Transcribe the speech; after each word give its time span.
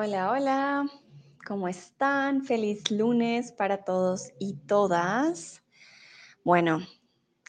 Hola, 0.00 0.30
hola, 0.30 0.86
¿cómo 1.44 1.66
están? 1.66 2.44
Feliz 2.44 2.88
lunes 2.88 3.50
para 3.50 3.78
todos 3.78 4.30
y 4.38 4.54
todas. 4.54 5.60
Bueno, 6.44 6.86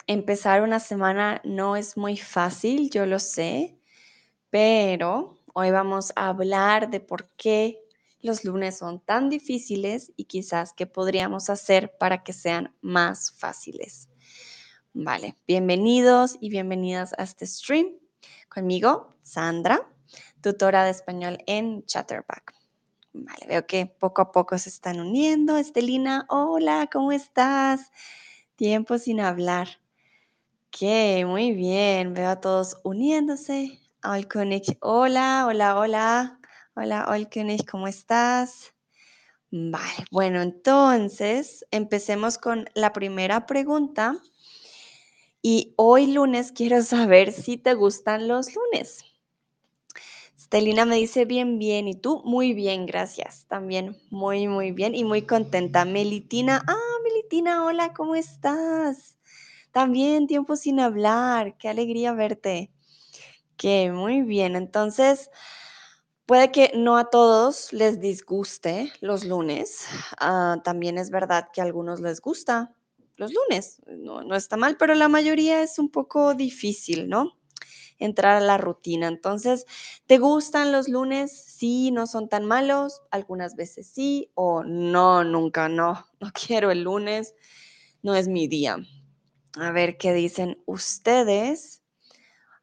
empezar 0.07 0.63
una 0.63 0.79
semana 0.79 1.41
no 1.43 1.75
es 1.75 1.95
muy 1.95 2.17
fácil, 2.17 2.89
yo 2.89 3.05
lo 3.05 3.19
sé, 3.19 3.77
pero 4.49 5.37
hoy 5.53 5.69
vamos 5.69 6.11
a 6.15 6.29
hablar 6.29 6.89
de 6.89 6.99
por 6.99 7.29
qué 7.37 7.83
los 8.19 8.43
lunes 8.43 8.79
son 8.79 8.99
tan 8.99 9.29
difíciles 9.29 10.11
y 10.15 10.23
quizás 10.23 10.73
qué 10.73 10.87
podríamos 10.87 11.51
hacer 11.51 11.95
para 11.99 12.23
que 12.23 12.33
sean 12.33 12.75
más 12.81 13.31
fáciles. 13.31 14.09
Vale, 14.93 15.37
bienvenidos 15.45 16.35
y 16.41 16.49
bienvenidas 16.49 17.13
a 17.19 17.25
este 17.25 17.45
stream. 17.45 17.99
Conmigo, 18.49 19.13
Sandra, 19.21 19.87
tutora 20.41 20.85
de 20.85 20.91
español 20.91 21.37
en 21.47 21.85
Chatterback. 21.85 22.53
Vale, 23.13 23.47
veo 23.47 23.65
que 23.65 23.85
poco 23.85 24.21
a 24.21 24.31
poco 24.31 24.57
se 24.57 24.69
están 24.69 24.99
uniendo. 24.99 25.57
Estelina, 25.57 26.25
hola, 26.29 26.87
¿cómo 26.91 27.11
estás? 27.11 27.91
Tiempo 28.55 28.97
sin 28.97 29.19
hablar. 29.19 29.67
Ok, 30.67 31.25
muy 31.25 31.53
bien. 31.53 32.13
Veo 32.13 32.29
a 32.29 32.39
todos 32.39 32.77
uniéndose. 32.83 33.79
Olkunik, 34.03 34.77
hola, 34.81 35.45
hola, 35.47 35.77
hola. 35.77 36.39
Hola, 36.75 37.07
Olkunik, 37.09 37.69
¿cómo 37.69 37.87
estás? 37.87 38.73
Vale, 39.51 40.05
bueno, 40.11 40.41
entonces 40.41 41.65
empecemos 41.71 42.37
con 42.37 42.69
la 42.75 42.93
primera 42.93 43.47
pregunta. 43.47 44.15
Y 45.41 45.73
hoy 45.77 46.07
lunes 46.07 46.51
quiero 46.51 46.83
saber 46.83 47.31
si 47.31 47.57
te 47.57 47.73
gustan 47.73 48.27
los 48.27 48.53
lunes. 48.53 49.08
Estelina 50.49 50.83
me 50.83 50.95
dice 50.95 51.25
bien, 51.25 51.59
bien. 51.59 51.87
¿Y 51.87 51.93
tú? 51.93 52.23
Muy 52.25 52.53
bien, 52.53 52.87
gracias. 52.87 53.45
También 53.47 53.95
muy, 54.09 54.47
muy 54.47 54.71
bien 54.71 54.95
y 54.95 55.03
muy 55.03 55.21
contenta. 55.21 55.85
Melitina, 55.85 56.63
ah, 56.65 56.97
Melitina, 57.03 57.65
hola, 57.65 57.93
¿cómo 57.93 58.15
estás? 58.15 59.15
También 59.71 60.25
tiempo 60.25 60.55
sin 60.55 60.79
hablar. 60.79 61.55
Qué 61.59 61.69
alegría 61.69 62.13
verte. 62.13 62.71
Que 63.57 63.91
muy 63.91 64.23
bien. 64.23 64.55
Entonces, 64.55 65.29
puede 66.25 66.51
que 66.51 66.71
no 66.73 66.97
a 66.97 67.11
todos 67.11 67.71
les 67.71 67.99
disguste 67.99 68.91
los 69.01 69.25
lunes. 69.25 69.85
Ah, 70.19 70.59
también 70.63 70.97
es 70.97 71.11
verdad 71.11 71.49
que 71.53 71.61
a 71.61 71.65
algunos 71.65 72.01
les 72.01 72.21
gusta 72.21 72.73
los 73.17 73.31
lunes. 73.31 73.83
No, 73.85 74.23
no 74.23 74.35
está 74.35 74.57
mal, 74.57 74.77
pero 74.77 74.95
la 74.95 75.09
mayoría 75.09 75.61
es 75.61 75.77
un 75.77 75.89
poco 75.89 76.33
difícil, 76.33 77.07
¿no? 77.07 77.38
Entrar 77.99 78.37
a 78.37 78.39
la 78.41 78.57
rutina. 78.57 79.07
Entonces, 79.07 79.65
¿te 80.07 80.17
gustan 80.17 80.71
los 80.71 80.87
lunes? 80.89 81.31
Sí, 81.31 81.91
no 81.91 82.07
son 82.07 82.29
tan 82.29 82.45
malos, 82.45 83.01
algunas 83.11 83.55
veces 83.55 83.87
sí 83.87 84.31
o 84.35 84.63
no, 84.63 85.23
nunca, 85.23 85.69
no, 85.69 86.05
no 86.19 86.31
quiero 86.33 86.71
el 86.71 86.83
lunes, 86.83 87.35
no 88.01 88.15
es 88.15 88.27
mi 88.27 88.47
día. 88.47 88.77
A 89.59 89.71
ver 89.71 89.97
qué 89.97 90.13
dicen 90.13 90.61
ustedes. 90.65 91.81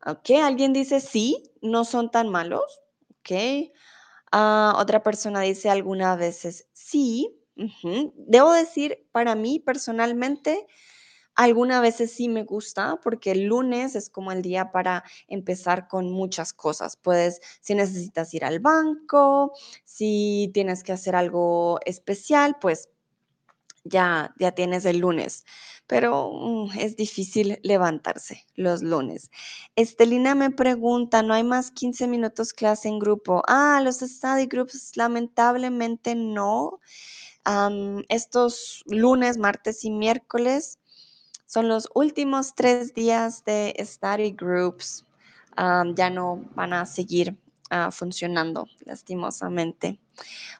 Ok, 0.07 0.31
alguien 0.42 0.73
dice 0.73 1.01
sí, 1.01 1.53
no 1.62 1.84
son 1.84 2.11
tan 2.11 2.29
malos. 2.29 2.81
Ok. 3.20 3.73
Ah, 4.33 4.75
otra 4.79 5.03
persona 5.03 5.41
dice 5.41 5.70
algunas 5.70 6.19
veces 6.19 6.69
sí. 6.73 7.41
Debo 8.14 8.53
decir, 8.53 9.09
para 9.12 9.34
mí 9.34 9.59
personalmente, 9.59 10.67
Algunas 11.37 11.83
veces 11.83 12.12
sí 12.12 12.29
me 12.29 12.45
gusta 12.45 12.98
porque 13.03 13.33
el 13.33 13.45
lunes 13.45 13.95
es 13.95 14.09
como 14.09 14.33
el 14.33 14.41
día 14.41 14.73
para 14.73 15.05
empezar 15.29 15.87
con 15.87 16.11
muchas 16.11 16.55
cosas. 16.55 16.97
Puedes, 16.97 17.41
si 17.61 17.75
necesitas 17.75 18.33
ir 18.33 18.45
al 18.45 18.59
banco, 18.59 19.53
si 19.84 20.51
tienes 20.55 20.83
que 20.83 20.92
hacer 20.92 21.14
algo 21.14 21.79
especial, 21.85 22.57
pues 22.58 22.89
ya, 23.85 24.35
ya 24.39 24.52
tienes 24.52 24.86
el 24.86 24.98
lunes. 24.98 25.45
Pero 25.86 26.33
mm, 26.33 26.79
es 26.79 26.97
difícil 26.97 27.58
levantarse 27.63 28.45
los 28.55 28.83
lunes. 28.83 29.30
Estelina 29.77 30.35
me 30.35 30.51
pregunta, 30.51 31.23
¿no 31.23 31.35
hay 31.35 31.45
más 31.45 31.70
15 31.70 32.08
minutos 32.08 32.55
clase 32.55 32.89
en 32.89 32.98
grupo? 32.98 33.42
Ah, 33.47 33.80
los 33.85 33.98
study 33.98 34.47
groups 34.47 34.97
lamentablemente 34.97 36.14
no. 36.14 36.80
estos 38.08 38.83
lunes, 38.86 39.39
martes 39.39 39.85
y 39.85 39.91
miércoles 39.91 40.79
son 41.46 41.68
los 41.68 41.89
últimos 41.95 42.55
tres 42.55 42.92
días 42.95 43.45
de 43.45 43.74
study 43.80 44.33
groups. 44.33 45.05
ya 45.95 46.11
no 46.11 46.45
van 46.55 46.73
a 46.73 46.84
seguir 46.84 47.36
ah, 47.70 47.90
funcionando, 47.90 48.67
lastimosamente. 48.84 49.98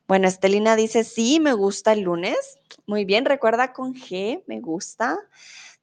Bueno, 0.09 0.29
Estelina 0.29 0.77
dice, 0.77 1.05
sí, 1.05 1.41
me 1.41 1.53
gusta 1.53 1.93
el 1.93 2.01
lunes. 2.01 2.59
Muy 2.87 3.05
bien, 3.05 3.25
recuerda 3.25 3.73
con 3.73 3.95
G, 3.95 4.43
me 4.47 4.61
gusta. 4.61 5.19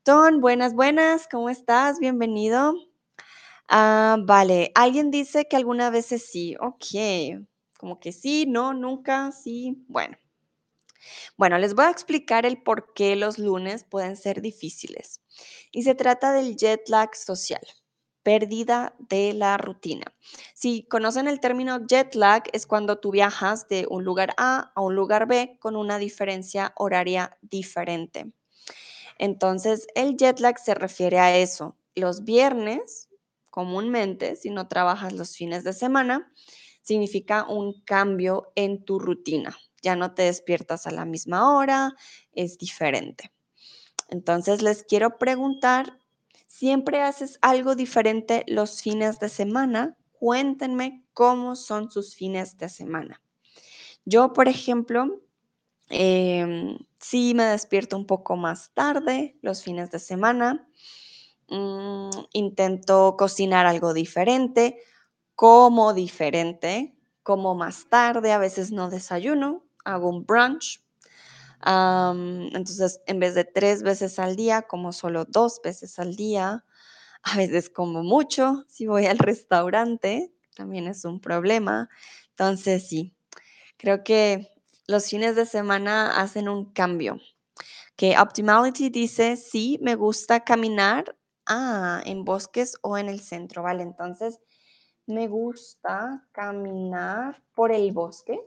Ton, 0.03 0.41
buenas, 0.41 0.73
buenas, 0.73 1.27
¿cómo 1.29 1.49
estás? 1.49 1.99
Bienvenido. 1.99 2.73
Ah, 3.67 4.17
vale, 4.21 4.71
alguien 4.75 5.11
dice 5.11 5.47
que 5.47 5.55
algunas 5.55 5.91
veces 5.91 6.25
sí, 6.29 6.55
ok, 6.59 7.45
como 7.77 7.99
que 7.99 8.11
sí, 8.11 8.45
no, 8.47 8.73
nunca, 8.73 9.31
sí, 9.31 9.83
bueno. 9.87 10.17
Bueno, 11.37 11.57
les 11.57 11.73
voy 11.73 11.85
a 11.85 11.89
explicar 11.89 12.45
el 12.45 12.61
por 12.61 12.93
qué 12.93 13.15
los 13.15 13.37
lunes 13.39 13.83
pueden 13.83 14.15
ser 14.17 14.41
difíciles. 14.41 15.21
Y 15.71 15.83
se 15.83 15.95
trata 15.95 16.31
del 16.31 16.55
jet 16.55 16.87
lag 16.89 17.15
social, 17.15 17.61
pérdida 18.21 18.95
de 18.99 19.33
la 19.33 19.57
rutina. 19.57 20.05
Si 20.53 20.83
conocen 20.83 21.27
el 21.27 21.39
término 21.39 21.85
jet 21.87 22.15
lag, 22.15 22.43
es 22.53 22.65
cuando 22.67 22.99
tú 22.99 23.11
viajas 23.11 23.67
de 23.67 23.87
un 23.89 24.03
lugar 24.03 24.33
A 24.37 24.71
a 24.75 24.81
un 24.81 24.95
lugar 24.95 25.27
B 25.27 25.57
con 25.59 25.75
una 25.75 25.97
diferencia 25.97 26.73
horaria 26.77 27.37
diferente. 27.41 28.31
Entonces, 29.17 29.87
el 29.95 30.17
jet 30.17 30.39
lag 30.39 30.59
se 30.59 30.75
refiere 30.75 31.19
a 31.19 31.37
eso. 31.37 31.77
Los 31.95 32.23
viernes, 32.23 33.09
comúnmente, 33.49 34.35
si 34.35 34.49
no 34.49 34.67
trabajas 34.67 35.13
los 35.13 35.35
fines 35.35 35.63
de 35.63 35.73
semana, 35.73 36.31
significa 36.81 37.45
un 37.47 37.81
cambio 37.85 38.51
en 38.55 38.83
tu 38.83 38.99
rutina 38.99 39.55
ya 39.83 39.95
no 39.95 40.13
te 40.15 40.23
despiertas 40.23 40.87
a 40.87 40.91
la 40.91 41.05
misma 41.05 41.55
hora, 41.55 41.93
es 42.31 42.57
diferente. 42.57 43.31
Entonces 44.09 44.61
les 44.61 44.83
quiero 44.83 45.17
preguntar, 45.17 45.99
¿siempre 46.47 47.01
haces 47.01 47.37
algo 47.41 47.75
diferente 47.75 48.43
los 48.47 48.81
fines 48.81 49.19
de 49.19 49.29
semana? 49.29 49.95
Cuéntenme 50.13 51.03
cómo 51.13 51.55
son 51.55 51.91
sus 51.91 52.15
fines 52.15 52.57
de 52.57 52.69
semana. 52.69 53.21
Yo, 54.05 54.33
por 54.33 54.47
ejemplo, 54.47 55.21
em, 55.89 56.77
sí 56.99 57.33
me 57.35 57.45
despierto 57.45 57.97
un 57.97 58.05
poco 58.05 58.35
más 58.35 58.71
tarde 58.73 59.37
los 59.41 59.63
fines 59.63 59.91
de 59.91 59.99
semana. 59.99 60.67
Mm, 61.49 62.09
intento 62.33 63.15
cocinar 63.17 63.65
algo 63.65 63.93
diferente, 63.93 64.77
como 65.35 65.93
diferente, 65.93 66.95
como 67.23 67.55
más 67.55 67.87
tarde, 67.89 68.31
a 68.31 68.37
veces 68.37 68.71
no 68.71 68.89
desayuno, 68.89 69.63
hago 69.83 70.09
un 70.09 70.25
brunch. 70.25 70.81
entonces, 71.65 73.01
en 73.05 73.19
vez 73.19 73.35
de 73.35 73.45
tres 73.45 73.83
veces 73.83 74.19
al 74.19 74.35
día, 74.35 74.63
como 74.63 74.91
solo 74.91 75.25
dos 75.25 75.61
veces 75.63 75.99
al 75.99 76.15
día, 76.15 76.65
a 77.23 77.37
veces 77.37 77.69
como 77.69 78.03
mucho, 78.03 78.65
si 78.67 78.87
voy 78.87 79.05
al 79.05 79.17
restaurante, 79.17 80.33
también 80.55 80.87
es 80.87 81.05
un 81.05 81.19
problema. 81.19 81.89
Entonces, 82.31 82.87
sí, 82.87 83.15
creo 83.77 84.03
que 84.03 84.51
los 84.87 85.09
fines 85.09 85.35
de 85.35 85.45
semana 85.45 86.19
hacen 86.19 86.49
un 86.49 86.71
cambio. 86.73 87.19
Que 87.95 88.17
Optimality 88.17 88.89
dice, 88.89 89.37
sí, 89.37 89.79
me 89.81 89.95
gusta 89.95 90.43
caminar 90.43 91.15
ah, 91.45 92.01
en 92.05 92.25
bosques 92.25 92.75
o 92.81 92.97
en 92.97 93.07
el 93.07 93.21
centro, 93.21 93.63
¿vale? 93.63 93.83
Entonces, 93.83 94.39
me 95.05 95.27
gusta 95.27 96.27
caminar 96.31 97.41
por 97.53 97.71
el 97.71 97.91
bosque 97.91 98.39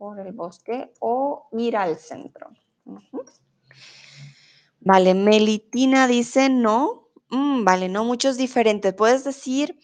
por 0.00 0.18
el 0.18 0.32
bosque 0.32 0.94
o 0.98 1.46
ir 1.52 1.76
al 1.76 1.98
centro. 1.98 2.48
Vale, 4.80 5.12
Melitina 5.12 6.06
dice 6.06 6.48
no. 6.48 7.08
Mm, 7.28 7.64
vale, 7.64 7.90
no, 7.90 8.06
muchos 8.06 8.38
diferentes. 8.38 8.94
Puedes 8.94 9.24
decir, 9.24 9.78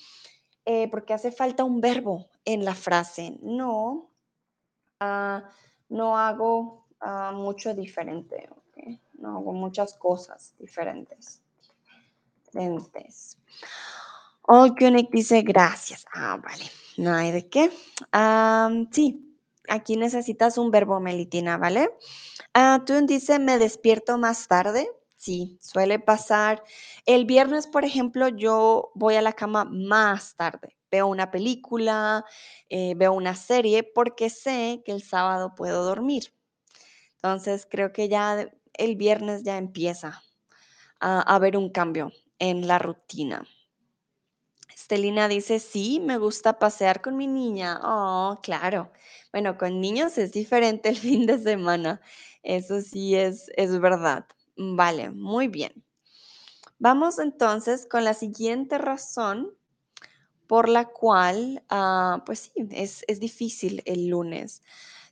eh, 0.65 0.89
porque 0.91 1.13
hace 1.13 1.33
falta 1.33 1.65
un 1.65 1.83
verbo 1.83 2.31
en 2.47 2.65
la 2.65 2.75
frase. 2.75 3.39
No, 3.43 4.11
ah, 5.01 5.51
no 5.91 6.17
hago 6.17 6.87
ah, 7.01 7.33
mucho 7.35 7.75
diferente. 7.75 8.49
No 9.19 9.37
hago 9.37 9.53
muchas 9.53 9.93
cosas 9.99 10.55
diferentes. 10.59 11.43
Diferentes. 12.55 13.37
Olkunik 14.45 15.11
dice 15.11 15.43
gracias. 15.43 16.07
Ah, 16.15 16.41
vale. 16.43 16.65
No 16.97 17.15
hay 17.15 17.33
de 17.33 17.51
qué. 17.51 17.71
sí, 18.91 19.27
aquí 19.69 19.97
necesitas 19.97 20.59
un 20.59 20.71
verbo, 20.71 21.01
Melitina, 21.01 21.57
¿vale? 21.59 21.91
Ah, 22.55 22.83
tú 22.87 22.95
dice, 23.07 23.39
me 23.39 23.59
despierto 23.59 24.19
más 24.19 24.49
tarde. 24.49 24.91
Sí, 25.17 25.59
suele 25.61 25.99
pasar. 25.99 26.63
El 27.07 27.25
viernes, 27.25 27.67
por 27.67 27.85
ejemplo, 27.85 28.29
yo 28.29 28.91
voy 28.95 29.17
a 29.17 29.23
la 29.23 29.33
cama 29.33 29.65
más 29.65 30.37
tarde, 30.37 30.77
veo 30.91 31.07
una 31.07 31.31
película, 31.31 32.25
eh, 32.69 32.95
veo 32.97 33.13
una 33.13 33.35
serie, 33.35 33.83
porque 33.83 34.31
sé 34.31 34.83
que 34.85 34.93
el 34.93 35.03
sábado 35.03 35.55
puedo 35.55 35.85
dormir. 35.85 36.33
Entonces, 37.17 37.67
creo 37.71 37.93
que 37.93 38.09
ya 38.09 38.51
el 38.75 38.97
viernes 38.97 39.43
ya 39.43 39.59
empieza 39.59 40.23
a 41.01 41.21
haber 41.35 41.57
un 41.57 41.71
cambio 41.71 42.13
en 42.39 42.67
la 42.69 42.79
rutina. 42.79 43.47
Estelina 44.87 45.27
dice, 45.27 45.59
sí, 45.59 45.99
me 45.99 46.17
gusta 46.17 46.61
pasear 46.61 47.03
con 47.03 47.17
mi 47.17 47.27
niña. 47.27 47.81
Oh, 47.83 48.39
claro. 48.41 48.93
Bueno, 49.33 49.59
con 49.59 49.81
niños 49.81 50.17
es 50.17 50.31
diferente 50.31 50.89
el 50.91 50.97
fin 50.97 51.27
de 51.27 51.41
semana. 51.41 52.01
Eso 52.45 52.81
sí 52.81 53.17
es, 53.17 53.51
es 53.57 53.81
verdad. 53.81 54.27
Vale, 54.57 55.11
muy 55.11 55.49
bien. 55.49 55.85
Vamos 56.79 57.19
entonces 57.19 57.85
con 57.91 58.05
la 58.05 58.15
siguiente 58.15 58.79
razón 58.79 59.53
por 60.47 60.69
la 60.69 60.85
cual, 60.85 61.65
ah, 61.69 62.23
pues 62.25 62.53
sí, 62.55 62.69
es, 62.71 63.05
es 63.09 63.19
difícil 63.19 63.83
el 63.87 64.07
lunes. 64.07 64.63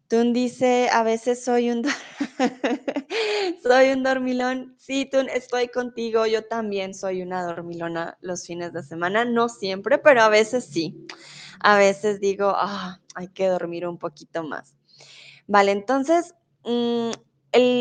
Tun 0.09 0.33
dice, 0.35 0.89
a 0.93 1.03
veces 1.03 1.43
soy 1.43 1.71
un, 1.71 1.83
soy 3.63 3.91
un 3.91 4.03
dormilón. 4.03 4.77
Sí, 4.79 5.07
Tun, 5.07 5.29
estoy 5.29 5.69
contigo. 5.69 6.27
Yo 6.27 6.45
también 6.45 6.95
soy 6.95 7.23
una 7.23 7.45
dormilona 7.45 8.19
los 8.21 8.47
fines 8.47 8.73
de 8.73 8.83
semana. 8.83 9.25
No 9.25 9.49
siempre, 9.49 9.99
pero 9.99 10.23
a 10.23 10.29
veces 10.29 10.67
sí. 10.67 11.07
A 11.61 11.79
veces 11.79 12.21
digo, 12.21 12.53
ah, 12.55 13.01
hay 13.15 13.29
que 13.29 13.49
dormir 13.49 13.87
un 13.87 13.99
poquito 13.99 14.43
más. 14.43 14.77
Vale, 15.47 15.73
entonces, 15.73 16.35
mm, 16.65 17.11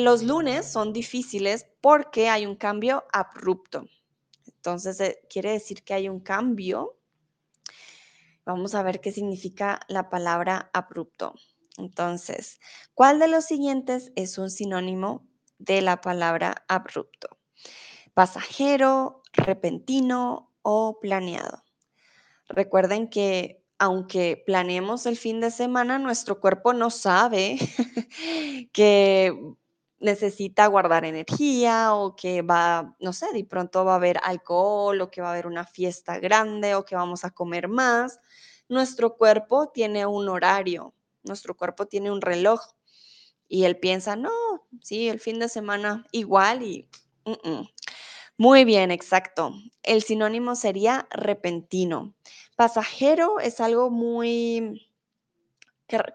los 0.04 0.24
lunes 0.24 0.66
son 0.66 0.94
difíciles 0.94 1.66
porque 1.82 2.30
hay 2.30 2.46
un 2.46 2.56
cambio 2.56 3.04
abrupto. 3.12 3.86
Entonces, 4.48 5.00
eh, 5.02 5.20
quiere 5.30 5.52
decir 5.52 5.84
que 5.84 5.94
hay 5.94 6.08
un 6.08 6.22
cambio. 6.22 6.98
Vamos 8.46 8.76
a 8.76 8.84
ver 8.84 9.02
qué 9.02 9.12
significa 9.12 9.82
la 9.90 10.10
palabra 10.10 10.70
abrupto. 10.74 11.34
Entonces, 11.78 12.60
¿cuál 12.94 13.20
de 13.20 13.28
los 13.28 13.46
siguientes 13.46 14.12
es 14.16 14.38
un 14.38 14.50
sinónimo 14.50 15.28
de 15.58 15.82
la 15.82 16.02
palabra 16.02 16.66
abrupto? 16.68 17.40
Pasajero, 18.14 19.24
repentino 19.34 20.52
o 20.62 21.00
planeado. 21.00 21.64
Recuerden 22.48 23.10
que 23.10 23.64
aunque 23.80 24.42
planeemos 24.46 25.06
el 25.06 25.18
fin 25.18 25.42
de 25.42 25.52
semana, 25.52 26.00
nuestro 26.00 26.40
cuerpo 26.40 26.74
no 26.74 26.90
sabe 26.90 27.58
que 28.72 29.38
necesita 30.00 30.68
guardar 30.68 31.06
energía 31.06 31.96
o 31.96 32.16
que 32.16 32.42
va, 32.42 32.96
no 33.00 33.14
sé, 33.14 33.28
de 33.34 33.46
pronto 33.46 33.84
va 33.84 33.94
a 33.94 33.96
haber 33.96 34.20
alcohol 34.24 35.02
o 35.02 35.10
que 35.10 35.22
va 35.22 35.30
a 35.30 35.32
haber 35.32 35.48
una 35.48 35.66
fiesta 35.66 36.20
grande 36.20 36.76
o 36.76 36.86
que 36.86 36.96
vamos 36.96 37.26
a 37.26 37.32
comer 37.32 37.68
más. 37.68 38.20
Nuestro 38.70 39.18
cuerpo 39.18 39.70
tiene 39.74 40.06
un 40.06 40.30
horario, 40.30 40.94
nuestro 41.24 41.56
cuerpo 41.56 41.86
tiene 41.86 42.12
un 42.12 42.22
reloj 42.22 42.62
y 43.48 43.66
él 43.66 43.78
piensa, 43.78 44.16
no, 44.16 44.32
sí, 44.82 45.10
el 45.10 45.20
fin 45.20 45.40
de 45.40 45.50
semana 45.50 46.06
igual 46.12 46.64
y... 46.64 46.88
Muy 48.38 48.66
bien, 48.66 48.90
exacto. 48.90 49.54
El 49.84 50.02
sinónimo 50.02 50.56
sería 50.56 51.08
repentino. 51.12 52.16
Pasajero 52.56 53.40
es 53.40 53.60
algo 53.60 53.92
muy 53.92 54.82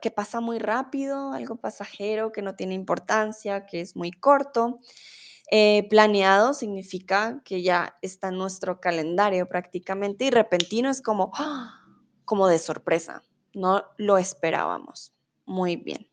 que, 0.00 0.10
pasa 0.10 0.40
muy 0.40 0.58
rápido, 0.58 1.32
algo 1.32 1.56
pasajero 1.56 2.32
que 2.32 2.42
no 2.42 2.56
tiene 2.56 2.74
importancia, 2.74 3.66
que 3.66 3.80
es 3.80 3.96
muy 3.96 4.10
corto. 4.10 4.80
Eh, 5.50 5.86
planeado 5.88 6.52
significa 6.52 7.40
que 7.44 7.62
ya 7.62 7.96
está 8.02 8.28
en 8.28 8.38
nuestro 8.38 8.80
calendario 8.80 9.48
prácticamente 9.48 10.26
y 10.26 10.30
repentino 10.30 10.90
es 10.90 11.00
como, 11.00 11.30
¡ah! 11.34 11.80
como 12.24 12.48
de 12.48 12.58
sorpresa, 12.58 13.22
no 13.58 13.84
lo 13.96 14.16
esperábamos. 14.18 15.12
Muy 15.44 15.76
bien. 15.76 16.08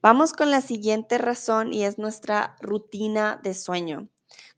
Vamos 0.00 0.32
con 0.32 0.50
la 0.50 0.60
siguiente 0.60 1.18
razón 1.18 1.72
y 1.72 1.84
es 1.84 1.98
nuestra 1.98 2.56
rutina 2.60 3.40
de 3.42 3.54
sueño. 3.54 4.08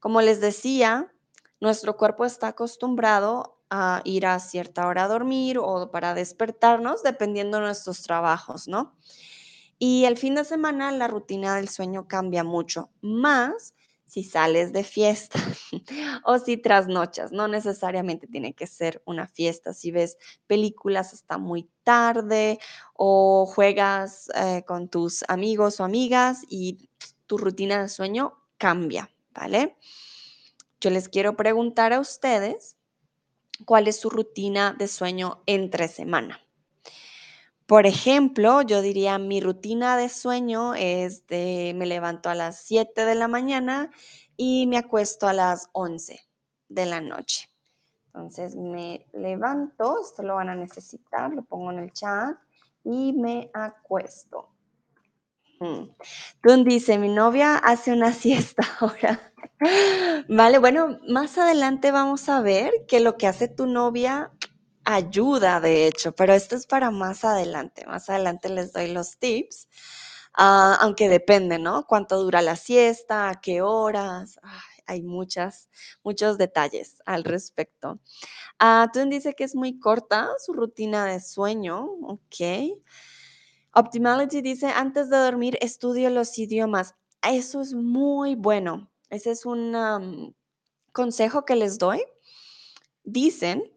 Como 0.00 0.22
les 0.22 0.40
decía, 0.40 1.12
nuestro 1.60 1.96
cuerpo 1.96 2.24
está 2.24 2.48
acostumbrado 2.48 3.58
a 3.68 4.00
ir 4.04 4.26
a 4.26 4.38
cierta 4.38 4.86
hora 4.86 5.04
a 5.04 5.08
dormir 5.08 5.58
o 5.58 5.90
para 5.90 6.14
despertarnos, 6.14 7.02
dependiendo 7.02 7.58
de 7.58 7.64
nuestros 7.64 8.02
trabajos, 8.02 8.68
¿no? 8.68 8.96
Y 9.78 10.04
el 10.04 10.16
fin 10.16 10.34
de 10.34 10.44
semana 10.44 10.92
la 10.92 11.08
rutina 11.08 11.56
del 11.56 11.68
sueño 11.68 12.06
cambia 12.06 12.44
mucho, 12.44 12.90
más 13.02 13.73
si 14.14 14.22
sales 14.22 14.72
de 14.72 14.84
fiesta 14.84 15.40
o 16.24 16.38
si 16.38 16.56
trasnochas. 16.56 17.32
No 17.32 17.48
necesariamente 17.48 18.28
tiene 18.28 18.54
que 18.54 18.68
ser 18.68 19.02
una 19.06 19.26
fiesta. 19.26 19.74
Si 19.74 19.90
ves 19.90 20.18
películas 20.46 21.12
hasta 21.12 21.36
muy 21.36 21.68
tarde 21.82 22.60
o 22.92 23.44
juegas 23.44 24.30
eh, 24.36 24.62
con 24.68 24.88
tus 24.88 25.24
amigos 25.26 25.80
o 25.80 25.84
amigas 25.84 26.42
y 26.48 26.88
tu 27.26 27.38
rutina 27.38 27.82
de 27.82 27.88
sueño 27.88 28.34
cambia, 28.56 29.10
¿vale? 29.32 29.76
Yo 30.80 30.90
les 30.90 31.08
quiero 31.08 31.36
preguntar 31.36 31.92
a 31.92 31.98
ustedes 31.98 32.76
cuál 33.64 33.88
es 33.88 33.98
su 33.98 34.10
rutina 34.10 34.76
de 34.78 34.86
sueño 34.86 35.42
entre 35.46 35.88
semana. 35.88 36.40
Por 37.66 37.86
ejemplo, 37.86 38.60
yo 38.62 38.82
diría 38.82 39.18
mi 39.18 39.40
rutina 39.40 39.96
de 39.96 40.08
sueño 40.08 40.74
es 40.74 41.26
de 41.26 41.72
me 41.74 41.86
levanto 41.86 42.28
a 42.28 42.34
las 42.34 42.60
7 42.64 43.06
de 43.06 43.14
la 43.14 43.26
mañana 43.26 43.90
y 44.36 44.66
me 44.66 44.76
acuesto 44.76 45.26
a 45.26 45.32
las 45.32 45.70
11 45.72 46.20
de 46.68 46.86
la 46.86 47.00
noche. 47.00 47.48
Entonces 48.06 48.54
me 48.54 49.06
levanto, 49.12 50.00
esto 50.00 50.22
lo 50.22 50.36
van 50.36 50.50
a 50.50 50.54
necesitar, 50.54 51.32
lo 51.32 51.42
pongo 51.42 51.72
en 51.72 51.78
el 51.80 51.92
chat 51.92 52.36
y 52.84 53.12
me 53.12 53.50
acuesto. 53.54 54.50
Mm. 55.60 56.64
dice, 56.64 56.98
mi 56.98 57.08
novia 57.08 57.56
hace 57.56 57.92
una 57.92 58.12
siesta 58.12 58.62
ahora. 58.78 59.32
Vale, 60.28 60.58
bueno, 60.58 60.98
más 61.08 61.38
adelante 61.38 61.90
vamos 61.90 62.28
a 62.28 62.40
ver 62.40 62.72
que 62.86 63.00
lo 63.00 63.16
que 63.16 63.26
hace 63.26 63.48
tu 63.48 63.66
novia 63.66 64.32
ayuda, 64.84 65.60
de 65.60 65.86
hecho, 65.86 66.14
pero 66.14 66.34
esto 66.34 66.56
es 66.56 66.66
para 66.66 66.90
más 66.90 67.24
adelante. 67.24 67.86
Más 67.86 68.08
adelante 68.10 68.48
les 68.48 68.72
doy 68.72 68.92
los 68.92 69.18
tips, 69.18 69.68
ah, 70.34 70.78
aunque 70.80 71.08
depende, 71.08 71.58
¿no? 71.58 71.86
Cuánto 71.86 72.22
dura 72.22 72.42
la 72.42 72.56
siesta, 72.56 73.30
a 73.30 73.40
qué 73.40 73.62
horas. 73.62 74.38
hay 74.86 75.02
muchas, 75.02 75.68
muchos 76.02 76.38
detalles 76.38 77.02
al 77.06 77.24
respecto. 77.24 77.98
Uh, 78.60 79.08
dice 79.08 79.34
que 79.34 79.44
es 79.44 79.54
muy 79.54 79.78
corta 79.78 80.28
su 80.44 80.52
rutina 80.52 81.06
de 81.06 81.20
sueño, 81.20 81.84
ok. 82.02 82.76
Optimality 83.74 84.40
dice, 84.40 84.68
antes 84.68 85.10
de 85.10 85.16
dormir 85.16 85.58
estudio 85.60 86.10
los 86.10 86.38
idiomas. 86.38 86.94
Eso 87.22 87.60
es 87.60 87.74
muy 87.74 88.34
bueno. 88.34 88.90
Ese 89.10 89.30
es 89.32 89.46
un 89.46 90.34
consejo 90.92 91.44
que 91.44 91.56
les 91.56 91.78
doy. 91.78 92.04
Dicen, 93.02 93.73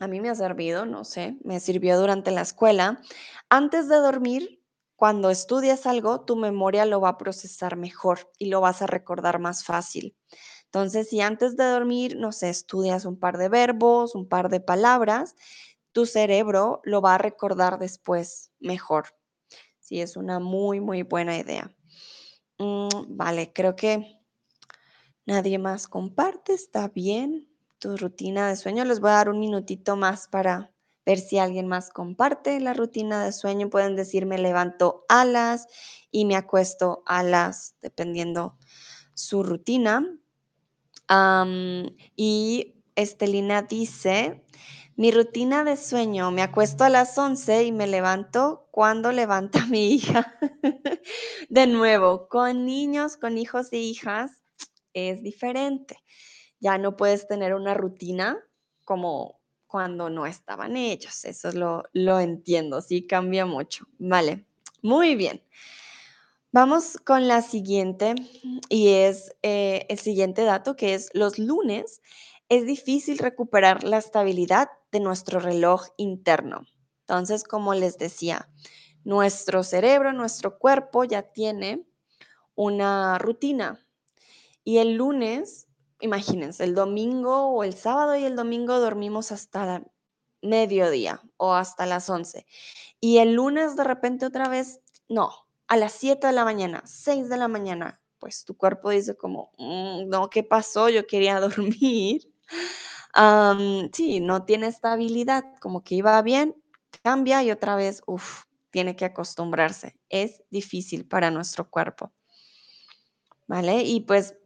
a 0.00 0.08
mí 0.08 0.20
me 0.20 0.30
ha 0.30 0.34
servido, 0.34 0.86
no 0.86 1.04
sé, 1.04 1.36
me 1.44 1.60
sirvió 1.60 1.98
durante 2.00 2.30
la 2.30 2.40
escuela. 2.40 3.02
Antes 3.50 3.86
de 3.86 3.96
dormir, 3.96 4.62
cuando 4.96 5.30
estudias 5.30 5.86
algo, 5.86 6.22
tu 6.22 6.36
memoria 6.36 6.86
lo 6.86 7.02
va 7.02 7.10
a 7.10 7.18
procesar 7.18 7.76
mejor 7.76 8.30
y 8.38 8.46
lo 8.46 8.62
vas 8.62 8.80
a 8.80 8.86
recordar 8.86 9.38
más 9.38 9.62
fácil. 9.62 10.16
Entonces, 10.64 11.10
si 11.10 11.20
antes 11.20 11.56
de 11.56 11.64
dormir, 11.64 12.16
no 12.16 12.32
sé, 12.32 12.48
estudias 12.48 13.04
un 13.04 13.18
par 13.18 13.36
de 13.36 13.50
verbos, 13.50 14.14
un 14.14 14.26
par 14.26 14.48
de 14.48 14.60
palabras, 14.60 15.36
tu 15.92 16.06
cerebro 16.06 16.80
lo 16.84 17.02
va 17.02 17.16
a 17.16 17.18
recordar 17.18 17.78
después 17.78 18.52
mejor. 18.58 19.08
Sí, 19.80 20.00
es 20.00 20.16
una 20.16 20.38
muy, 20.38 20.80
muy 20.80 21.02
buena 21.02 21.36
idea. 21.36 21.70
Mm, 22.58 22.88
vale, 23.16 23.52
creo 23.52 23.76
que 23.76 24.18
nadie 25.26 25.58
más 25.58 25.88
comparte, 25.88 26.54
está 26.54 26.88
bien 26.88 27.49
tu 27.80 27.96
rutina 27.96 28.48
de 28.48 28.56
sueño. 28.56 28.84
Les 28.84 29.00
voy 29.00 29.10
a 29.10 29.14
dar 29.14 29.28
un 29.28 29.40
minutito 29.40 29.96
más 29.96 30.28
para 30.28 30.70
ver 31.04 31.18
si 31.18 31.38
alguien 31.38 31.66
más 31.66 31.90
comparte 31.90 32.60
la 32.60 32.74
rutina 32.74 33.24
de 33.24 33.32
sueño. 33.32 33.70
Pueden 33.70 33.96
decir 33.96 34.26
me 34.26 34.38
levanto 34.38 35.04
a 35.08 35.24
las 35.24 35.66
y 36.12 36.24
me 36.26 36.36
acuesto 36.36 37.02
a 37.06 37.24
las, 37.24 37.74
dependiendo 37.82 38.56
su 39.14 39.42
rutina. 39.42 40.06
y 42.16 42.74
Estelina 42.94 43.62
dice, 43.62 44.44
mi 44.96 45.10
rutina 45.10 45.64
de 45.64 45.76
sueño, 45.76 46.30
me 46.30 46.42
acuesto 46.42 46.84
a 46.84 46.90
las 46.90 47.16
11 47.16 47.64
y 47.64 47.72
me 47.72 47.86
levanto 47.86 48.68
cuando 48.70 49.10
levanta 49.10 49.64
mi 49.70 49.94
hija. 49.94 50.38
de 51.48 51.66
nuevo, 51.66 52.28
con 52.28 52.66
niños, 52.66 53.16
con 53.16 53.38
hijos 53.38 53.72
e 53.72 53.78
hijas, 53.78 54.42
es 54.92 55.22
diferente. 55.22 55.96
Ya 56.60 56.78
no 56.78 56.96
puedes 56.96 57.26
tener 57.26 57.54
una 57.54 57.74
rutina 57.74 58.38
como 58.84 59.40
cuando 59.66 60.10
no 60.10 60.26
estaban 60.26 60.76
ellos. 60.76 61.24
Eso 61.24 61.52
lo, 61.52 61.84
lo 61.92 62.20
entiendo, 62.20 62.80
sí 62.80 63.06
cambia 63.06 63.46
mucho. 63.46 63.86
Vale, 63.98 64.46
muy 64.82 65.14
bien. 65.14 65.42
Vamos 66.52 66.98
con 67.04 67.28
la 67.28 67.42
siguiente 67.42 68.14
y 68.68 68.88
es 68.88 69.36
eh, 69.42 69.86
el 69.88 69.98
siguiente 69.98 70.42
dato 70.42 70.74
que 70.74 70.94
es 70.94 71.10
los 71.14 71.38
lunes 71.38 72.02
es 72.48 72.66
difícil 72.66 73.18
recuperar 73.18 73.84
la 73.84 73.98
estabilidad 73.98 74.68
de 74.90 74.98
nuestro 74.98 75.38
reloj 75.38 75.86
interno. 75.96 76.66
Entonces, 77.02 77.44
como 77.44 77.74
les 77.74 77.96
decía, 77.98 78.48
nuestro 79.04 79.62
cerebro, 79.62 80.12
nuestro 80.12 80.58
cuerpo 80.58 81.04
ya 81.04 81.22
tiene 81.22 81.86
una 82.56 83.18
rutina. 83.18 83.78
Y 84.64 84.78
el 84.78 84.94
lunes, 84.94 85.68
imagínense, 86.00 86.64
el 86.64 86.74
domingo 86.74 87.48
o 87.48 87.64
el 87.64 87.74
sábado 87.74 88.16
y 88.16 88.24
el 88.24 88.36
domingo 88.36 88.78
dormimos 88.80 89.32
hasta 89.32 89.82
mediodía 90.42 91.20
o 91.36 91.52
hasta 91.54 91.86
las 91.86 92.08
11. 92.08 92.46
Y 93.00 93.18
el 93.18 93.34
lunes 93.34 93.76
de 93.76 93.84
repente 93.84 94.26
otra 94.26 94.48
vez, 94.48 94.80
no, 95.08 95.30
a 95.68 95.76
las 95.76 95.92
7 95.92 96.26
de 96.26 96.32
la 96.32 96.44
mañana, 96.44 96.82
6 96.84 97.28
de 97.28 97.36
la 97.36 97.48
mañana, 97.48 98.00
pues 98.18 98.44
tu 98.44 98.56
cuerpo 98.56 98.90
dice 98.90 99.16
como, 99.16 99.52
mm, 99.58 100.08
no, 100.08 100.28
¿qué 100.30 100.42
pasó? 100.42 100.88
Yo 100.88 101.06
quería 101.06 101.40
dormir. 101.40 102.22
sí, 103.92 104.20
no 104.20 104.44
tiene 104.44 104.66
estabilidad, 104.66 105.44
como 105.60 105.82
que 105.82 105.96
iba 105.96 106.20
bien, 106.22 106.54
cambia 107.02 107.42
y 107.42 107.50
otra 107.50 107.76
vez, 107.76 108.02
uff, 108.06 108.44
tiene 108.70 108.96
que 108.96 109.04
acostumbrarse. 109.04 109.96
Es 110.08 110.42
difícil 110.50 111.06
para 111.06 111.30
nuestro 111.30 111.68
cuerpo. 111.68 112.12
¿Vale? 113.46 113.82
Y 113.82 114.00
pues 114.00 114.36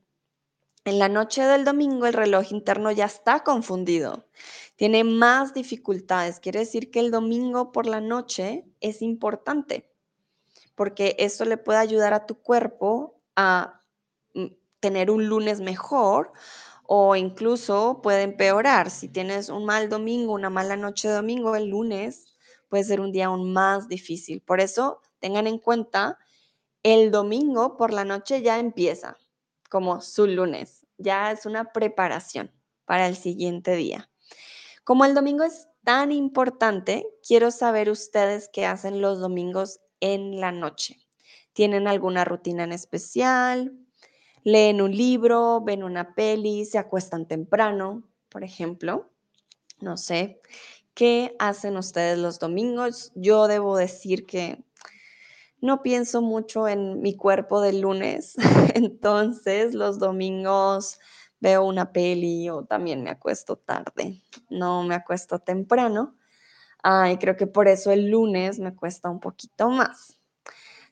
en 0.85 0.99
la 0.99 1.09
noche 1.09 1.43
del 1.43 1.65
domingo 1.65 2.07
el 2.07 2.13
reloj 2.13 2.53
interno 2.53 2.91
ya 2.93 3.07
está 3.07 3.43
confundido, 3.43 4.27
tiene 4.77 5.03
más 5.03 5.55
dificultades. 5.55 6.41
Quiere 6.41 6.61
decir 6.61 6.91
que 6.91 7.01
el 7.01 7.11
domingo 7.11 7.73
por 7.73 7.87
la 7.87 8.01
noche 8.01 8.67
es 8.81 9.01
importante, 9.01 9.91
porque 10.75 11.17
eso 11.19 11.45
le 11.47 11.57
puede 11.57 11.79
ayudar 11.79 12.13
a 12.13 12.27
tu 12.27 12.37
cuerpo 12.37 13.21
a 13.35 13.83
mm, 14.35 14.47
tener 14.81 15.11
un 15.11 15.27
lunes 15.27 15.61
mejor 15.61 16.33
o 16.87 17.17
incluso 17.17 18.01
puede 18.03 18.23
empeorar. 18.23 18.91
Si 18.91 19.09
tienes 19.09 19.49
un 19.49 19.65
mal 19.65 19.89
domingo, 19.89 20.35
una 20.35 20.51
mala 20.51 20.77
noche 20.77 21.09
domingo, 21.09 21.57
el 21.57 21.69
lunes 21.71 22.27
puede 22.69 22.85
ser 22.85 23.01
un 23.01 23.11
día 23.11 23.27
aún 23.27 23.53
más 23.55 23.89
difícil. 23.89 24.43
Por 24.43 24.61
eso 24.61 25.01
tengan 25.19 25.47
en 25.47 25.59
cuenta, 25.59 26.19
el 26.83 27.11
domingo 27.11 27.79
por 27.79 27.93
la 27.93 28.05
noche 28.05 28.43
ya 28.43 28.59
empieza 28.59 29.17
como 29.75 30.01
su 30.01 30.29
lunes, 30.29 30.87
ya 30.99 31.33
es 31.33 31.47
una 31.47 31.73
preparación 31.73 32.53
para 32.85 33.09
el 33.09 33.17
siguiente 33.17 33.75
día. 33.75 34.09
Como 34.85 35.05
el 35.05 35.15
domingo 35.15 35.43
es 35.43 35.67
tan 35.83 36.13
importante, 36.13 37.05
quiero 37.27 37.51
saber 37.51 37.91
ustedes 37.91 38.49
qué 38.53 38.67
hacen 38.67 39.01
los 39.01 39.19
domingos 39.19 39.81
en 39.99 40.39
la 40.39 40.53
noche. 40.53 41.01
¿Tienen 41.55 41.89
alguna 41.89 42.25
rutina 42.25 42.63
en 42.63 42.71
especial? 42.71 43.77
leen 44.45 44.81
un 44.81 44.97
libro, 44.97 45.61
ven 45.61 45.83
una 45.83 46.15
peli, 46.15 46.67
se 46.67 46.79
acuestan 46.79 47.27
temprano, 47.27 48.05
por 48.29 48.45
ejemplo. 48.45 49.11
No 49.81 49.97
sé, 49.97 50.41
¿qué 50.95 51.35
hacen 51.41 51.77
ustedes 51.77 52.17
los 52.17 52.39
domingos? 52.39 53.11
Yo 53.17 53.49
debo 53.49 53.77
decir 53.77 54.25
que 54.25 54.63
no 55.65 55.81
pienso 55.81 56.21
mucho 56.21 56.69
en 56.69 57.01
mi 57.01 57.17
cuerpo 57.17 57.63
del 57.63 57.81
lunes, 57.81 58.35
entonces 58.75 59.73
los 59.73 59.99
domingos 59.99 60.99
veo 61.41 61.65
una 61.65 61.91
peli 61.91 62.51
o 62.51 62.65
también 62.65 63.03
me 63.03 63.09
acuesto 63.09 63.57
tarde, 63.57 64.23
no 64.51 64.83
me 64.83 64.95
acuesto 64.95 65.39
temprano. 65.39 66.17
y 67.11 67.17
creo 67.17 67.37
que 67.37 67.47
por 67.47 67.67
eso 67.67 67.93
el 67.93 68.11
lunes 68.11 68.59
me 68.59 68.77
cuesta 68.77 69.09
un 69.09 69.21
poquito 69.21 69.71
más. 69.71 70.19